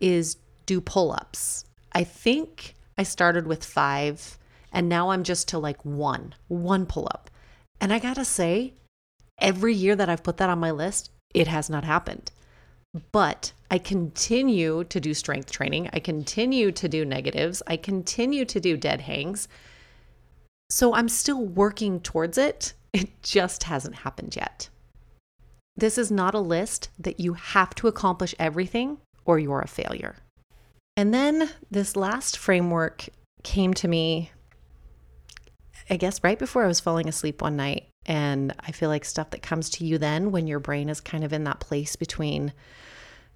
is 0.00 0.38
do 0.66 0.80
pull 0.80 1.12
ups. 1.12 1.66
I 1.92 2.02
think 2.02 2.74
I 2.98 3.04
started 3.04 3.46
with 3.46 3.64
five 3.64 4.36
and 4.72 4.88
now 4.88 5.10
I'm 5.10 5.22
just 5.22 5.46
to 5.50 5.60
like 5.60 5.84
one, 5.84 6.34
one 6.48 6.86
pull 6.86 7.06
up. 7.14 7.30
And 7.80 7.92
I 7.92 8.00
gotta 8.00 8.24
say, 8.24 8.74
every 9.38 9.72
year 9.72 9.94
that 9.94 10.08
I've 10.08 10.24
put 10.24 10.38
that 10.38 10.50
on 10.50 10.58
my 10.58 10.72
list, 10.72 11.12
it 11.32 11.46
has 11.46 11.70
not 11.70 11.84
happened. 11.84 12.32
But 13.12 13.52
I 13.72 13.78
continue 13.78 14.84
to 14.84 15.00
do 15.00 15.14
strength 15.14 15.50
training. 15.50 15.88
I 15.94 15.98
continue 15.98 16.72
to 16.72 16.88
do 16.90 17.06
negatives. 17.06 17.62
I 17.66 17.78
continue 17.78 18.44
to 18.44 18.60
do 18.60 18.76
dead 18.76 19.00
hangs. 19.00 19.48
So 20.68 20.92
I'm 20.92 21.08
still 21.08 21.42
working 21.42 21.98
towards 22.00 22.36
it. 22.36 22.74
It 22.92 23.22
just 23.22 23.62
hasn't 23.62 23.94
happened 23.94 24.36
yet. 24.36 24.68
This 25.74 25.96
is 25.96 26.10
not 26.10 26.34
a 26.34 26.38
list 26.38 26.90
that 26.98 27.18
you 27.18 27.32
have 27.32 27.74
to 27.76 27.88
accomplish 27.88 28.34
everything 28.38 28.98
or 29.24 29.38
you're 29.38 29.62
a 29.62 29.66
failure. 29.66 30.16
And 30.94 31.14
then 31.14 31.48
this 31.70 31.96
last 31.96 32.36
framework 32.36 33.08
came 33.42 33.72
to 33.72 33.88
me, 33.88 34.32
I 35.88 35.96
guess, 35.96 36.22
right 36.22 36.38
before 36.38 36.64
I 36.64 36.68
was 36.68 36.80
falling 36.80 37.08
asleep 37.08 37.40
one 37.40 37.56
night. 37.56 37.88
And 38.04 38.54
I 38.60 38.72
feel 38.72 38.90
like 38.90 39.06
stuff 39.06 39.30
that 39.30 39.40
comes 39.40 39.70
to 39.70 39.86
you 39.86 39.96
then 39.96 40.30
when 40.30 40.46
your 40.46 40.60
brain 40.60 40.90
is 40.90 41.00
kind 41.00 41.24
of 41.24 41.32
in 41.32 41.44
that 41.44 41.60
place 41.60 41.96
between 41.96 42.52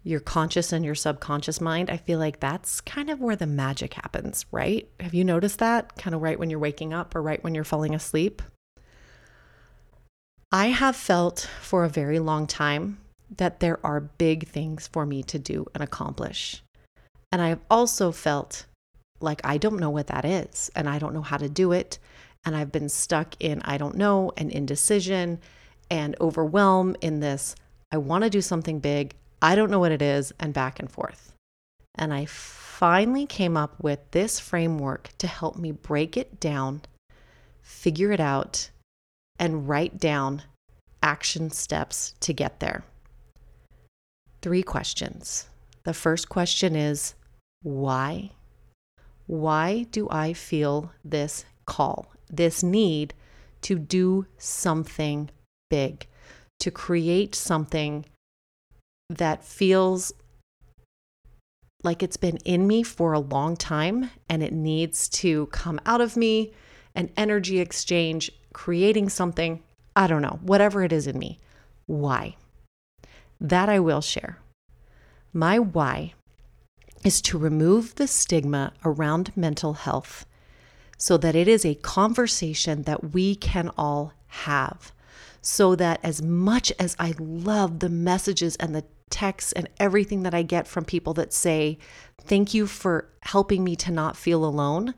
your 0.07 0.21
conscious 0.21 0.73
and 0.73 0.85
your 0.85 0.95
subconscious 0.95 1.61
mind, 1.61 1.91
I 1.91 1.97
feel 1.97 2.21
like 2.21 2.39
that's 2.39 2.81
kind 2.81 3.11
of 3.11 3.21
where 3.21 3.35
the 3.35 3.47
magic 3.47 3.95
happens, 3.95 4.47
right? 4.53 4.89
Have 5.01 5.15
you 5.15 5.25
noticed 5.25 5.59
that? 5.59 5.97
Kind 5.97 6.15
of 6.15 6.23
right 6.23 6.39
when 6.39 6.49
you're 6.49 6.61
waking 6.61 6.95
up 6.95 7.17
or 7.17 7.21
right 7.23 7.43
when 7.43 7.57
you're 7.57 7.65
falling 7.65 7.93
asleep? 7.93 8.41
I 10.53 10.69
have 10.69 10.95
felt 10.95 11.51
for 11.61 11.85
a 11.85 11.89
very 11.89 12.21
long 12.21 12.47
time 12.47 12.99
that 13.37 13.59
there 13.59 13.85
are 13.85 13.99
big 13.99 14.47
things 14.47 14.87
for 14.87 15.05
me 15.05 15.25
to 15.25 15.41
do 15.41 15.67
and 15.75 15.83
accomplish. 15.83 16.63
And 17.33 17.43
I 17.43 17.49
have 17.49 17.61
also 17.69 18.13
felt 18.13 18.67
like 19.19 19.41
I 19.43 19.59
don't 19.59 19.81
know 19.81 19.91
what 19.91 20.07
that 20.07 20.25
is 20.25 20.71
and 20.77 20.89
I 20.89 21.01
don't 21.01 21.15
know 21.15 21.23
how 21.23 21.37
to 21.37 21.49
do 21.49 21.73
it. 21.73 21.99
And 22.45 22.55
I've 22.55 22.71
been 22.71 22.89
stuck 22.89 23.35
in 23.41 23.61
I 23.63 23.77
don't 23.77 23.97
know 23.97 24.31
and 24.37 24.53
indecision 24.53 25.41
and 25.91 26.15
overwhelm 26.21 26.95
in 27.01 27.19
this 27.19 27.57
I 27.93 27.99
want 27.99 28.25
to 28.25 28.31
do 28.31 28.41
something 28.41 28.79
big. 28.79 29.15
I 29.47 29.55
don't 29.55 29.71
know 29.71 29.79
what 29.79 29.93
it 29.93 30.03
is, 30.03 30.33
and 30.41 30.53
back 30.53 30.81
and 30.81 30.91
forth. 30.91 31.33
And 31.95 32.13
I 32.13 32.25
finally 32.25 33.27
came 33.27 33.57
up 33.57 33.81
with 33.81 34.01
this 34.11 34.41
framework 34.41 35.11
to 35.19 35.29
help 35.29 35.57
me 35.57 35.71
break 35.71 36.17
it 36.17 36.41
down, 36.41 36.83
figure 37.63 38.11
it 38.11 38.19
out, 38.19 38.71
and 39.39 39.69
write 39.69 40.01
down 40.01 40.43
action 41.01 41.53
steps 41.53 42.15
to 42.19 42.33
get 42.33 42.59
there. 42.59 42.83
Three 44.43 44.65
questions. 44.65 45.47
The 45.85 45.95
first 45.95 46.29
question 46.29 46.75
is 46.75 47.15
why? 47.63 48.33
Why 49.29 49.85
do 49.93 50.09
I 50.11 50.33
feel 50.33 50.91
this 51.05 51.45
call, 51.67 52.11
this 52.29 52.65
need 52.65 53.15
to 53.61 53.79
do 53.79 54.27
something 54.39 55.31
big, 55.71 56.09
to 56.59 56.73
create 56.73 57.37
something 57.37 58.07
that 59.09 59.45
feels 59.45 60.13
like 61.83 62.03
it's 62.03 62.17
been 62.17 62.39
in 62.39 62.67
me 62.67 62.83
for 62.83 63.13
a 63.13 63.21
long 63.21 63.57
time 63.57 64.11
and 64.29 64.43
it 64.43 64.53
needs 64.53 65.09
to 65.09 65.47
come 65.47 65.81
out 65.87 66.01
of 66.01 66.17
me, 66.17 66.53
an 66.95 67.11
energy 67.17 67.61
exchange, 67.61 68.31
creating 68.53 69.09
something. 69.09 69.63
I 69.95 70.07
don't 70.07 70.23
know, 70.23 70.41
whatever 70.43 70.83
it 70.83 70.93
is 70.93 71.07
in 71.07 71.19
me. 71.19 71.39
Why? 71.87 72.37
That 73.41 73.69
I 73.69 73.79
will 73.79 74.01
share. 74.01 74.39
My 75.33 75.59
why 75.59 76.15
is 77.05 77.21
to 77.23 77.39
remove 77.39 77.95
the 77.95 78.09
stigma 78.09 78.73
around 78.85 79.37
mental 79.37 79.75
health 79.75 80.27
so 80.99 81.17
that 81.19 81.37
it 81.37 81.47
is 81.47 81.65
a 81.65 81.75
conversation 81.77 82.83
that 82.83 83.13
we 83.13 83.35
can 83.35 83.71
all 83.77 84.13
have. 84.27 84.93
So 85.41 85.77
that 85.77 86.01
as 86.03 86.21
much 86.21 86.73
as 86.79 86.97
I 86.99 87.15
love 87.19 87.79
the 87.79 87.89
messages 87.89 88.57
and 88.57 88.75
the 88.75 88.85
texts 89.11 89.53
and 89.53 89.69
everything 89.79 90.23
that 90.23 90.35
I 90.35 90.43
get 90.43 90.67
from 90.67 90.85
people 90.85 91.15
that 91.15 91.33
say, 91.33 91.79
Thank 92.21 92.55
you 92.55 92.67
for 92.67 93.09
helping 93.23 93.63
me 93.63 93.77
to 93.77 93.93
not 93.93 94.17
feel 94.17 94.45
alone, 94.45 94.95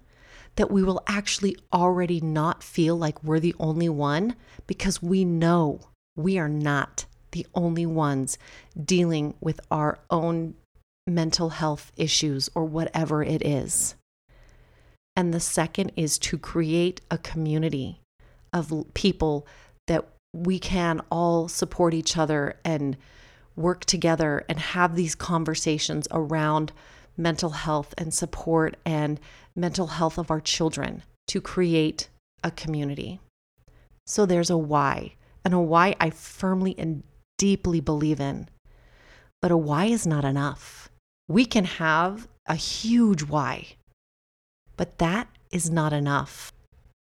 that 0.57 0.71
we 0.71 0.83
will 0.83 1.03
actually 1.07 1.57
already 1.73 2.21
not 2.21 2.63
feel 2.63 2.97
like 2.97 3.23
we're 3.23 3.41
the 3.41 3.55
only 3.61 3.89
one 3.89 4.35
because 4.67 5.03
we 5.03 5.25
know 5.25 5.81
we 6.17 6.39
are 6.39 6.49
not 6.49 7.07
the 7.33 7.47
only 7.55 7.87
ones 7.87 8.39
dealing 8.83 9.35
with 9.41 9.61
our 9.71 9.99
own 10.11 10.55
mental 11.07 11.51
health 11.51 11.93
issues 11.97 12.49
or 12.55 12.65
whatever 12.65 13.23
it 13.23 13.45
is. 13.45 13.95
And 15.15 15.35
the 15.35 15.41
second 15.41 15.93
is 15.97 16.19
to 16.19 16.39
create 16.39 17.01
a 17.11 17.19
community 17.19 18.01
of 18.53 18.73
people 18.95 19.47
that 19.87 20.07
we 20.33 20.59
can 20.59 21.01
all 21.11 21.49
support 21.49 21.95
each 21.95 22.17
other 22.17 22.59
and 22.65 22.97
work 23.59 23.85
together 23.85 24.45
and 24.49 24.59
have 24.59 24.95
these 24.95 25.15
conversations 25.15 26.07
around 26.11 26.73
mental 27.17 27.51
health 27.51 27.93
and 27.99 28.15
support 28.15 28.77
and 28.87 29.21
mental 29.57 29.89
health 29.89 30.19
of 30.19 30.31
our 30.31 30.41
children 30.41 31.03
to 31.27 31.41
create 31.41 32.09
a 32.45 32.51
community. 32.51 33.21
So 34.07 34.25
there's 34.25 34.51
a 34.51 34.57
why, 34.57 35.15
and 35.45 35.53
a 35.53 35.61
why 35.61 35.97
I 36.01 36.11
firmly 36.11 36.75
and 36.79 37.03
deeply 37.37 37.81
believe 37.81 38.21
in. 38.21 38.49
But 39.43 39.51
a 39.51 39.57
why 39.57 39.87
is 39.87 40.07
not 40.07 40.25
enough. 40.25 40.89
We 41.29 41.45
can 41.45 41.65
have 41.65 42.29
a 42.47 42.55
huge 42.55 43.23
why, 43.23 43.67
but 44.77 44.99
that 44.99 45.29
is 45.51 45.71
not 45.71 45.93
enough. 45.93 46.53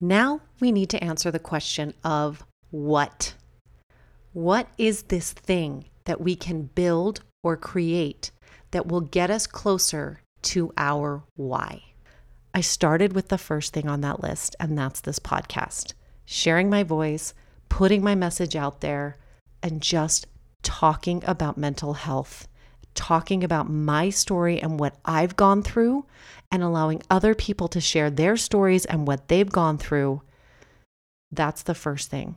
Now 0.00 0.40
we 0.60 0.72
need 0.72 0.90
to 0.90 1.04
answer 1.04 1.30
the 1.30 1.38
question 1.38 1.94
of 2.02 2.44
what? 2.70 3.34
What 4.32 4.68
is 4.78 5.04
this 5.04 5.32
thing 5.32 5.84
that 6.08 6.22
we 6.22 6.34
can 6.34 6.62
build 6.62 7.20
or 7.42 7.54
create 7.54 8.30
that 8.70 8.86
will 8.86 9.02
get 9.02 9.30
us 9.30 9.46
closer 9.46 10.22
to 10.40 10.72
our 10.78 11.22
why. 11.36 11.82
I 12.54 12.62
started 12.62 13.12
with 13.12 13.28
the 13.28 13.36
first 13.36 13.74
thing 13.74 13.88
on 13.88 14.00
that 14.00 14.22
list, 14.22 14.56
and 14.58 14.76
that's 14.76 15.02
this 15.02 15.18
podcast 15.18 15.92
sharing 16.24 16.68
my 16.68 16.82
voice, 16.82 17.34
putting 17.68 18.02
my 18.02 18.14
message 18.14 18.56
out 18.56 18.80
there, 18.80 19.16
and 19.62 19.82
just 19.82 20.26
talking 20.62 21.22
about 21.26 21.56
mental 21.58 21.94
health, 21.94 22.48
talking 22.94 23.44
about 23.44 23.70
my 23.70 24.08
story 24.08 24.60
and 24.60 24.80
what 24.80 24.96
I've 25.04 25.36
gone 25.36 25.62
through, 25.62 26.06
and 26.50 26.62
allowing 26.62 27.02
other 27.10 27.34
people 27.34 27.68
to 27.68 27.80
share 27.80 28.10
their 28.10 28.36
stories 28.36 28.86
and 28.86 29.06
what 29.06 29.28
they've 29.28 29.48
gone 29.50 29.76
through. 29.76 30.22
That's 31.30 31.62
the 31.62 31.74
first 31.74 32.10
thing 32.10 32.36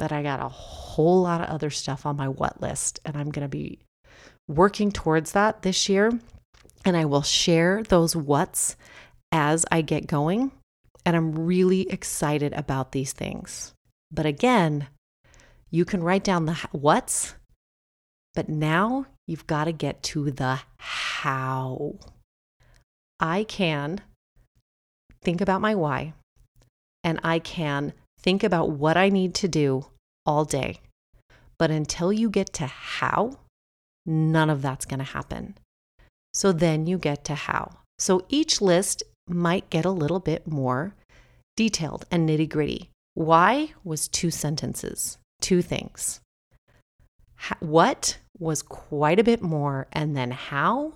but 0.00 0.12
I 0.12 0.22
got 0.22 0.40
a 0.40 0.48
whole 0.48 1.20
lot 1.20 1.42
of 1.42 1.48
other 1.50 1.68
stuff 1.68 2.06
on 2.06 2.16
my 2.16 2.26
what 2.26 2.62
list, 2.62 3.00
and 3.04 3.18
I'm 3.18 3.30
going 3.30 3.44
to 3.44 3.50
be 3.50 3.80
working 4.48 4.90
towards 4.90 5.32
that 5.32 5.60
this 5.60 5.90
year. 5.90 6.10
And 6.86 6.96
I 6.96 7.04
will 7.04 7.20
share 7.20 7.82
those 7.82 8.16
what's 8.16 8.76
as 9.30 9.66
I 9.70 9.82
get 9.82 10.06
going. 10.06 10.52
And 11.04 11.14
I'm 11.14 11.38
really 11.38 11.82
excited 11.90 12.54
about 12.54 12.92
these 12.92 13.12
things. 13.12 13.74
But 14.10 14.24
again, 14.24 14.88
you 15.70 15.84
can 15.84 16.02
write 16.02 16.24
down 16.24 16.46
the 16.46 16.54
what's, 16.72 17.34
but 18.34 18.48
now 18.48 19.04
you've 19.26 19.46
got 19.46 19.64
to 19.64 19.72
get 19.72 20.02
to 20.04 20.30
the 20.30 20.60
how. 20.78 21.96
I 23.20 23.44
can 23.44 24.00
think 25.22 25.42
about 25.42 25.60
my 25.60 25.74
why 25.74 26.14
and 27.04 27.20
I 27.22 27.38
can 27.38 27.92
think 28.22 28.42
about 28.42 28.70
what 28.70 28.96
I 28.96 29.08
need 29.08 29.34
to 29.36 29.48
do 29.48 29.86
all 30.26 30.44
day. 30.44 30.80
But 31.58 31.70
until 31.70 32.12
you 32.12 32.30
get 32.30 32.52
to 32.54 32.66
how, 32.66 33.38
none 34.06 34.50
of 34.50 34.62
that's 34.62 34.86
going 34.86 34.98
to 34.98 35.04
happen. 35.04 35.58
So 36.32 36.52
then 36.52 36.86
you 36.86 36.98
get 36.98 37.24
to 37.24 37.34
how. 37.34 37.72
So 37.98 38.24
each 38.28 38.60
list 38.60 39.02
might 39.28 39.68
get 39.70 39.84
a 39.84 39.90
little 39.90 40.20
bit 40.20 40.46
more 40.46 40.94
detailed 41.56 42.06
and 42.10 42.28
nitty 42.28 42.48
gritty. 42.48 42.90
Why 43.14 43.72
was 43.84 44.08
two 44.08 44.30
sentences, 44.30 45.18
two 45.40 45.62
things. 45.62 46.20
What 47.58 48.18
was 48.38 48.62
quite 48.62 49.18
a 49.18 49.24
bit 49.24 49.42
more, 49.42 49.86
and 49.92 50.16
then 50.16 50.30
how 50.30 50.94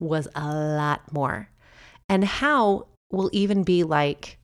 was 0.00 0.28
a 0.34 0.54
lot 0.54 1.12
more. 1.12 1.48
And 2.08 2.24
how 2.24 2.86
will 3.10 3.30
even 3.32 3.64
be 3.64 3.84
like, 3.84 4.38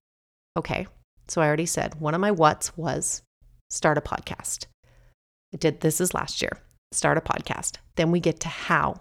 okay, 0.56 0.86
so 1.30 1.40
I 1.40 1.46
already 1.46 1.66
said 1.66 2.00
one 2.00 2.14
of 2.14 2.20
my 2.20 2.30
what's 2.30 2.76
was 2.76 3.22
start 3.70 3.96
a 3.96 4.00
podcast. 4.00 4.66
I 5.54 5.56
did 5.56 5.80
this 5.80 6.00
is 6.00 6.14
last 6.14 6.42
year, 6.42 6.58
start 6.92 7.18
a 7.18 7.20
podcast. 7.20 7.76
Then 7.96 8.10
we 8.10 8.20
get 8.20 8.40
to 8.40 8.48
how. 8.48 9.00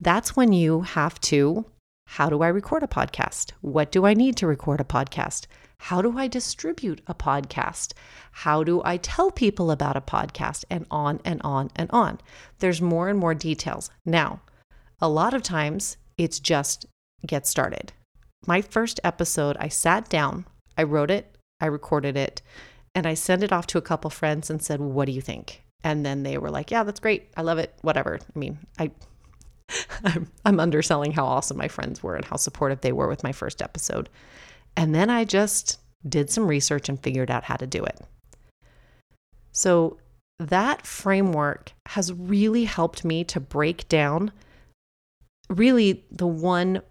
That's 0.00 0.36
when 0.36 0.52
you 0.52 0.82
have 0.82 1.20
to 1.22 1.66
how 2.06 2.28
do 2.28 2.42
I 2.42 2.48
record 2.48 2.82
a 2.82 2.86
podcast? 2.86 3.52
What 3.60 3.90
do 3.90 4.04
I 4.06 4.14
need 4.14 4.36
to 4.36 4.46
record 4.46 4.80
a 4.80 4.84
podcast? 4.84 5.46
How 5.78 6.02
do 6.02 6.18
I 6.18 6.28
distribute 6.28 7.00
a 7.06 7.14
podcast? 7.14 7.92
How 8.30 8.62
do 8.62 8.82
I 8.84 8.98
tell 8.98 9.30
people 9.30 9.70
about 9.70 9.96
a 9.96 10.00
podcast? 10.00 10.64
And 10.70 10.86
on 10.90 11.20
and 11.24 11.40
on 11.42 11.70
and 11.74 11.90
on. 11.90 12.20
There's 12.58 12.80
more 12.80 13.08
and 13.08 13.18
more 13.18 13.34
details. 13.34 13.90
Now, 14.04 14.42
a 15.00 15.08
lot 15.08 15.34
of 15.34 15.42
times 15.42 15.96
it's 16.16 16.38
just 16.38 16.86
get 17.26 17.46
started. 17.46 17.92
My 18.46 18.60
first 18.60 19.00
episode, 19.02 19.56
I 19.58 19.68
sat 19.68 20.08
down, 20.08 20.44
I 20.76 20.82
wrote 20.82 21.10
it, 21.10 21.36
I 21.60 21.66
recorded 21.66 22.16
it, 22.16 22.42
and 22.94 23.06
I 23.06 23.14
sent 23.14 23.42
it 23.42 23.52
off 23.52 23.66
to 23.68 23.78
a 23.78 23.82
couple 23.82 24.10
friends 24.10 24.50
and 24.50 24.62
said, 24.62 24.80
What 24.80 25.06
do 25.06 25.12
you 25.12 25.20
think? 25.20 25.62
And 25.82 26.04
then 26.04 26.22
they 26.22 26.38
were 26.38 26.50
like, 26.50 26.70
Yeah, 26.70 26.84
that's 26.84 27.00
great. 27.00 27.30
I 27.36 27.42
love 27.42 27.58
it. 27.58 27.74
Whatever. 27.82 28.18
I 28.34 28.38
mean, 28.38 28.58
I. 28.78 28.90
I'm, 30.04 30.30
I'm 30.44 30.60
underselling 30.60 31.12
how 31.12 31.24
awesome 31.24 31.56
my 31.56 31.68
friends 31.68 32.02
were 32.02 32.16
and 32.16 32.24
how 32.24 32.36
supportive 32.36 32.82
they 32.82 32.92
were 32.92 33.08
with 33.08 33.24
my 33.24 33.32
first 33.32 33.62
episode. 33.62 34.10
And 34.76 34.94
then 34.94 35.08
I 35.08 35.24
just 35.24 35.78
did 36.06 36.28
some 36.28 36.46
research 36.46 36.88
and 36.88 37.00
figured 37.00 37.30
out 37.30 37.44
how 37.44 37.56
to 37.56 37.66
do 37.66 37.82
it. 37.82 37.98
So 39.52 39.98
that 40.38 40.86
framework 40.86 41.72
has 41.86 42.12
really 42.12 42.64
helped 42.64 43.04
me 43.04 43.24
to 43.24 43.40
break 43.40 43.88
down 43.88 44.32
really 45.48 46.04
the 46.10 46.26
one 46.26 46.82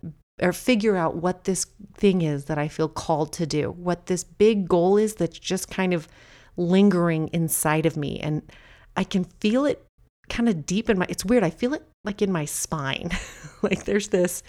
or 0.42 0.54
figure 0.54 0.96
out 0.96 1.16
what 1.16 1.44
this 1.44 1.66
thing 1.94 2.22
is 2.22 2.46
that 2.46 2.58
I 2.58 2.68
feel 2.68 2.90
called 2.90 3.34
to 3.34 3.46
do, 3.46 3.72
what 3.72 4.08
this 4.08 4.24
big 4.24 4.68
goal 4.68 4.98
is 4.98 5.16
that's 5.16 5.38
just 5.38 5.70
kind 5.70 5.94
of 5.94 6.08
lingering 6.58 7.30
inside 7.34 7.86
of 7.86 7.98
me. 7.98 8.20
And 8.20 8.42
I 8.96 9.04
can 9.04 9.26
feel 9.26 9.66
it 9.66 9.86
kind 10.30 10.50
of 10.50 10.66
deep 10.66 10.90
in 10.90 10.98
my, 10.98 11.06
it's 11.10 11.26
weird. 11.26 11.44
I 11.44 11.50
feel 11.50 11.74
it 11.74 11.88
like 12.04 12.22
in 12.22 12.32
my 12.32 12.46
spine. 12.46 13.12
like 13.62 13.86
there's 13.86 14.08
this, 14.08 14.42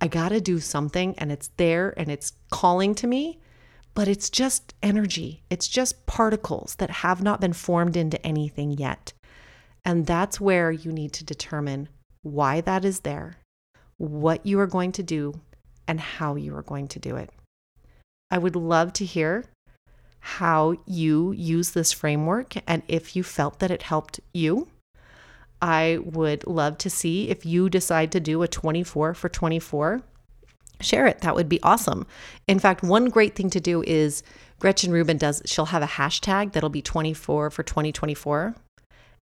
I 0.00 0.08
got 0.08 0.28
to 0.28 0.40
do 0.40 0.60
something 0.60 1.14
and 1.18 1.32
it's 1.32 1.50
there 1.56 1.94
and 1.96 2.10
it's 2.10 2.32
calling 2.50 2.94
to 2.96 3.06
me, 3.06 3.40
but 3.94 4.06
it's 4.06 4.30
just 4.30 4.74
energy. 4.82 5.42
It's 5.50 5.68
just 5.68 6.06
particles 6.06 6.76
that 6.76 6.90
have 6.90 7.22
not 7.22 7.40
been 7.40 7.52
formed 7.52 7.96
into 7.96 8.24
anything 8.24 8.72
yet. 8.72 9.12
And 9.84 10.06
that's 10.06 10.40
where 10.40 10.70
you 10.70 10.92
need 10.92 11.12
to 11.14 11.24
determine 11.24 11.88
why 12.22 12.60
that 12.62 12.84
is 12.84 13.00
there 13.00 13.36
what 13.98 14.44
you 14.44 14.58
are 14.60 14.66
going 14.66 14.92
to 14.92 15.02
do, 15.02 15.40
and 15.86 16.00
how 16.00 16.34
you 16.34 16.54
are 16.56 16.62
going 16.62 16.88
to 16.88 16.98
do 16.98 17.16
it. 17.16 17.30
I 18.30 18.38
would 18.38 18.56
love 18.56 18.92
to 18.94 19.04
hear 19.04 19.44
how 20.18 20.74
you 20.86 21.32
use 21.32 21.72
this 21.72 21.92
framework 21.92 22.54
and 22.66 22.82
if 22.88 23.14
you 23.14 23.22
felt 23.22 23.58
that 23.58 23.70
it 23.70 23.82
helped 23.82 24.20
you. 24.32 24.68
I 25.60 25.98
would 26.02 26.46
love 26.46 26.78
to 26.78 26.90
see 26.90 27.28
if 27.28 27.44
you 27.44 27.68
decide 27.68 28.10
to 28.12 28.20
do 28.20 28.42
a 28.42 28.48
24 28.48 29.14
for 29.14 29.28
24. 29.28 30.02
Share 30.80 31.06
it. 31.06 31.20
That 31.20 31.34
would 31.34 31.48
be 31.48 31.62
awesome. 31.62 32.06
In 32.48 32.58
fact, 32.58 32.82
one 32.82 33.06
great 33.10 33.34
thing 33.34 33.50
to 33.50 33.60
do 33.60 33.82
is 33.82 34.22
Gretchen 34.58 34.92
Rubin 34.92 35.18
does, 35.18 35.42
she'll 35.44 35.66
have 35.66 35.82
a 35.82 35.86
hashtag 35.86 36.52
that'll 36.52 36.70
be 36.70 36.82
24 36.82 37.50
for 37.50 37.62
2024 37.62 38.54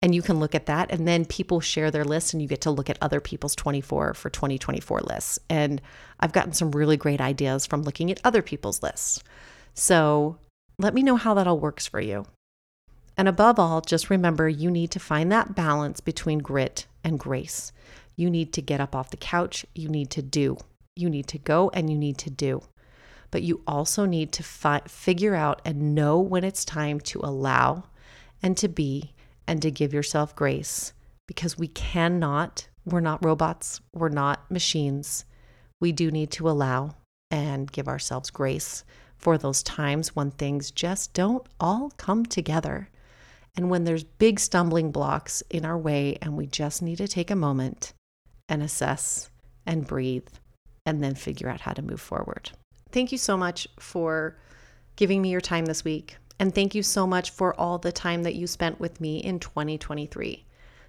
and 0.02 0.14
you 0.14 0.22
can 0.22 0.38
look 0.38 0.54
at 0.54 0.66
that 0.66 0.90
and 0.90 1.06
then 1.06 1.24
people 1.24 1.60
share 1.60 1.90
their 1.90 2.04
lists 2.04 2.32
and 2.32 2.40
you 2.40 2.48
get 2.48 2.62
to 2.62 2.70
look 2.70 2.88
at 2.88 2.98
other 3.02 3.20
people's 3.20 3.54
24 3.54 4.14
for 4.14 4.30
2024 4.30 5.00
lists. 5.00 5.38
And 5.48 5.80
i've 6.20 6.32
gotten 6.32 6.52
some 6.52 6.70
really 6.70 6.96
great 6.96 7.20
ideas 7.20 7.66
from 7.66 7.82
looking 7.82 8.10
at 8.10 8.20
other 8.24 8.42
people's 8.42 8.82
lists. 8.82 9.22
So 9.74 10.38
let 10.78 10.94
me 10.94 11.02
know 11.02 11.16
how 11.16 11.34
that 11.34 11.46
all 11.46 11.58
works 11.58 11.86
for 11.86 12.00
you. 12.00 12.24
And 13.16 13.28
above 13.28 13.58
all 13.58 13.82
just 13.82 14.08
remember 14.08 14.48
you 14.48 14.70
need 14.70 14.90
to 14.92 14.98
find 14.98 15.30
that 15.30 15.54
balance 15.54 16.00
between 16.00 16.38
grit 16.38 16.86
and 17.04 17.18
grace. 17.18 17.72
You 18.16 18.30
need 18.30 18.52
to 18.54 18.62
get 18.62 18.80
up 18.80 18.94
off 18.94 19.10
the 19.10 19.16
couch. 19.16 19.66
You 19.74 19.88
need 19.88 20.10
to 20.10 20.22
do. 20.22 20.56
You 20.96 21.10
need 21.10 21.26
to 21.28 21.38
go 21.38 21.70
and 21.74 21.90
you 21.90 21.98
need 21.98 22.18
to 22.18 22.30
do. 22.30 22.62
But 23.30 23.42
you 23.42 23.62
also 23.66 24.06
need 24.06 24.32
to 24.32 24.42
fi- 24.42 24.82
figure 24.88 25.34
out 25.34 25.62
and 25.64 25.94
know 25.94 26.18
when 26.18 26.42
it's 26.42 26.64
time 26.64 27.00
to 27.00 27.20
allow 27.22 27.84
and 28.42 28.56
to 28.56 28.68
be 28.68 29.12
and 29.50 29.60
to 29.60 29.70
give 29.70 29.92
yourself 29.92 30.36
grace 30.36 30.92
because 31.26 31.58
we 31.58 31.66
cannot, 31.66 32.68
we're 32.84 33.00
not 33.00 33.24
robots, 33.24 33.80
we're 33.92 34.08
not 34.08 34.48
machines. 34.48 35.24
We 35.80 35.90
do 35.90 36.12
need 36.12 36.30
to 36.32 36.48
allow 36.48 36.94
and 37.32 37.70
give 37.70 37.88
ourselves 37.88 38.30
grace 38.30 38.84
for 39.18 39.36
those 39.36 39.64
times 39.64 40.14
when 40.14 40.30
things 40.30 40.70
just 40.70 41.14
don't 41.14 41.44
all 41.58 41.90
come 41.96 42.24
together. 42.24 42.90
And 43.56 43.68
when 43.68 43.82
there's 43.82 44.04
big 44.04 44.38
stumbling 44.38 44.92
blocks 44.92 45.42
in 45.50 45.64
our 45.64 45.76
way, 45.76 46.16
and 46.22 46.36
we 46.36 46.46
just 46.46 46.80
need 46.80 46.98
to 46.98 47.08
take 47.08 47.32
a 47.32 47.36
moment 47.36 47.92
and 48.48 48.62
assess 48.62 49.30
and 49.66 49.84
breathe 49.84 50.28
and 50.86 51.02
then 51.02 51.16
figure 51.16 51.48
out 51.48 51.62
how 51.62 51.72
to 51.72 51.82
move 51.82 52.00
forward. 52.00 52.52
Thank 52.92 53.10
you 53.10 53.18
so 53.18 53.36
much 53.36 53.66
for 53.80 54.38
giving 54.94 55.20
me 55.20 55.30
your 55.30 55.40
time 55.40 55.64
this 55.64 55.82
week. 55.82 56.18
And 56.40 56.54
thank 56.54 56.74
you 56.74 56.82
so 56.82 57.06
much 57.06 57.30
for 57.30 57.54
all 57.60 57.76
the 57.76 57.92
time 57.92 58.22
that 58.22 58.34
you 58.34 58.46
spent 58.46 58.80
with 58.80 58.98
me 58.98 59.18
in 59.18 59.40
2023. 59.40 60.46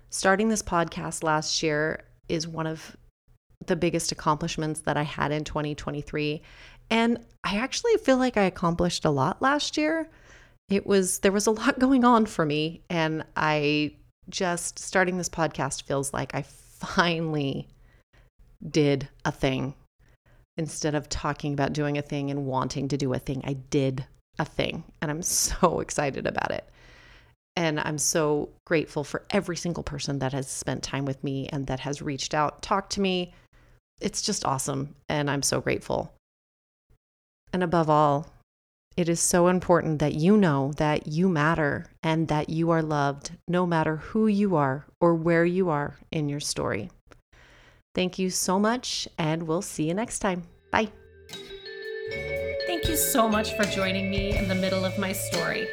Starting 0.09 0.47
this 0.47 0.63
podcast 0.63 1.23
last 1.23 1.61
year 1.61 2.05
is 2.29 2.47
one 2.47 2.65
of 2.65 2.95
the 3.67 3.75
biggest 3.75 4.13
accomplishments 4.13 4.79
that 4.81 4.95
I 4.95 5.03
had 5.03 5.33
in 5.33 5.43
2023. 5.43 6.41
And 6.89 7.19
I 7.43 7.57
actually 7.57 7.97
feel 7.97 8.15
like 8.15 8.37
I 8.37 8.43
accomplished 8.43 9.03
a 9.03 9.09
lot 9.09 9.41
last 9.41 9.75
year. 9.75 10.09
It 10.69 10.87
was, 10.87 11.19
there 11.19 11.33
was 11.33 11.47
a 11.47 11.51
lot 11.51 11.79
going 11.79 12.05
on 12.05 12.27
for 12.27 12.45
me. 12.45 12.81
And 12.89 13.25
I 13.35 13.95
just, 14.29 14.79
starting 14.79 15.17
this 15.17 15.27
podcast 15.27 15.83
feels 15.83 16.13
like 16.13 16.33
I 16.33 16.43
finally 16.43 17.67
did 18.69 19.09
a 19.25 19.33
thing. 19.33 19.73
Instead 20.55 20.95
of 20.95 21.09
talking 21.09 21.51
about 21.51 21.73
doing 21.73 21.97
a 21.97 22.01
thing 22.01 22.31
and 22.31 22.45
wanting 22.45 22.87
to 22.87 22.95
do 22.95 23.13
a 23.13 23.19
thing, 23.19 23.41
I 23.43 23.53
did 23.53 24.05
a 24.39 24.46
thing. 24.46 24.84
And 25.02 25.12
I'm 25.12 25.22
so 25.22 25.80
excited 25.80 26.28
about 26.28 26.52
it. 26.52 26.67
And 27.56 27.80
I'm 27.80 27.98
so 27.98 28.50
grateful 28.65 29.04
for 29.04 29.26
every 29.30 29.58
single 29.58 29.84
person 29.84 30.20
that 30.20 30.32
has 30.32 30.48
spent 30.48 30.84
time 30.84 31.06
with 31.06 31.24
me 31.24 31.50
and 31.50 31.67
that 31.67 31.82
has 31.82 32.02
reached 32.02 32.34
out, 32.34 32.62
talked 32.62 32.94
to 32.94 33.02
me. 33.02 33.34
It's 34.00 34.22
just 34.22 34.46
awesome. 34.46 34.96
And 35.10 35.30
I'm 35.30 35.44
so 35.44 35.60
grateful. 35.60 36.13
And 37.54 37.62
above 37.62 37.89
all, 37.89 38.28
it 38.98 39.10
is 39.10 39.20
so 39.20 39.48
important 39.48 40.00
that 40.00 40.15
you 40.15 40.38
know 40.38 40.74
that 40.78 41.08
you 41.08 41.30
matter 41.30 41.88
and 42.04 42.28
that 42.28 42.50
you 42.50 42.72
are 42.72 42.82
loved 42.82 43.32
no 43.48 43.65
matter 43.65 43.98
who 43.98 44.28
you 44.28 44.56
are 44.56 44.86
or 45.00 45.15
where 45.15 45.46
you 45.46 45.70
are 45.70 45.98
in 46.12 46.30
your 46.30 46.39
story. 46.39 46.89
Thank 47.94 48.20
you 48.20 48.30
so 48.30 48.60
much, 48.60 49.08
and 49.17 49.44
we'll 49.44 49.62
see 49.62 49.88
you 49.88 49.94
next 49.94 50.20
time. 50.20 50.44
Bye. 50.72 50.91
You 52.91 52.97
so 52.97 53.30
much 53.30 53.56
for 53.56 53.63
joining 53.63 54.10
me 54.10 54.38
in 54.38 54.49
the 54.49 54.54
middle 54.54 54.84
of 54.84 54.99
my 54.99 55.13
story. 55.13 55.65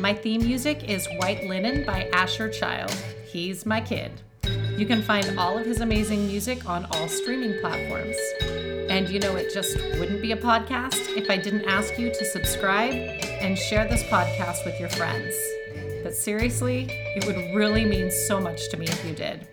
My 0.00 0.12
theme 0.12 0.42
music 0.42 0.82
is 0.90 1.06
White 1.18 1.44
Linen 1.44 1.86
by 1.86 2.10
Asher 2.12 2.48
Child. 2.48 2.90
He's 3.24 3.64
my 3.64 3.80
kid. 3.80 4.10
You 4.76 4.84
can 4.84 5.00
find 5.00 5.38
all 5.38 5.56
of 5.56 5.64
his 5.64 5.80
amazing 5.80 6.26
music 6.26 6.68
on 6.68 6.86
all 6.86 7.06
streaming 7.06 7.60
platforms. 7.60 8.16
And 8.90 9.08
you 9.08 9.20
know, 9.20 9.36
it 9.36 9.54
just 9.54 9.76
wouldn't 10.00 10.22
be 10.22 10.32
a 10.32 10.36
podcast 10.36 11.16
if 11.16 11.30
I 11.30 11.36
didn't 11.36 11.66
ask 11.66 11.96
you 11.96 12.08
to 12.12 12.24
subscribe 12.24 12.94
and 12.94 13.56
share 13.56 13.86
this 13.86 14.02
podcast 14.02 14.64
with 14.66 14.80
your 14.80 14.88
friends. 14.88 15.32
But 16.02 16.16
seriously, 16.16 16.88
it 17.14 17.26
would 17.26 17.54
really 17.54 17.84
mean 17.84 18.10
so 18.10 18.40
much 18.40 18.70
to 18.70 18.76
me 18.76 18.86
if 18.86 19.04
you 19.04 19.14
did. 19.14 19.46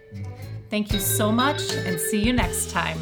Thank 0.71 0.91
you 0.91 0.99
so 0.99 1.31
much 1.31 1.62
and 1.75 1.99
see 1.99 2.23
you 2.23 2.33
next 2.33 2.71
time. 2.71 2.97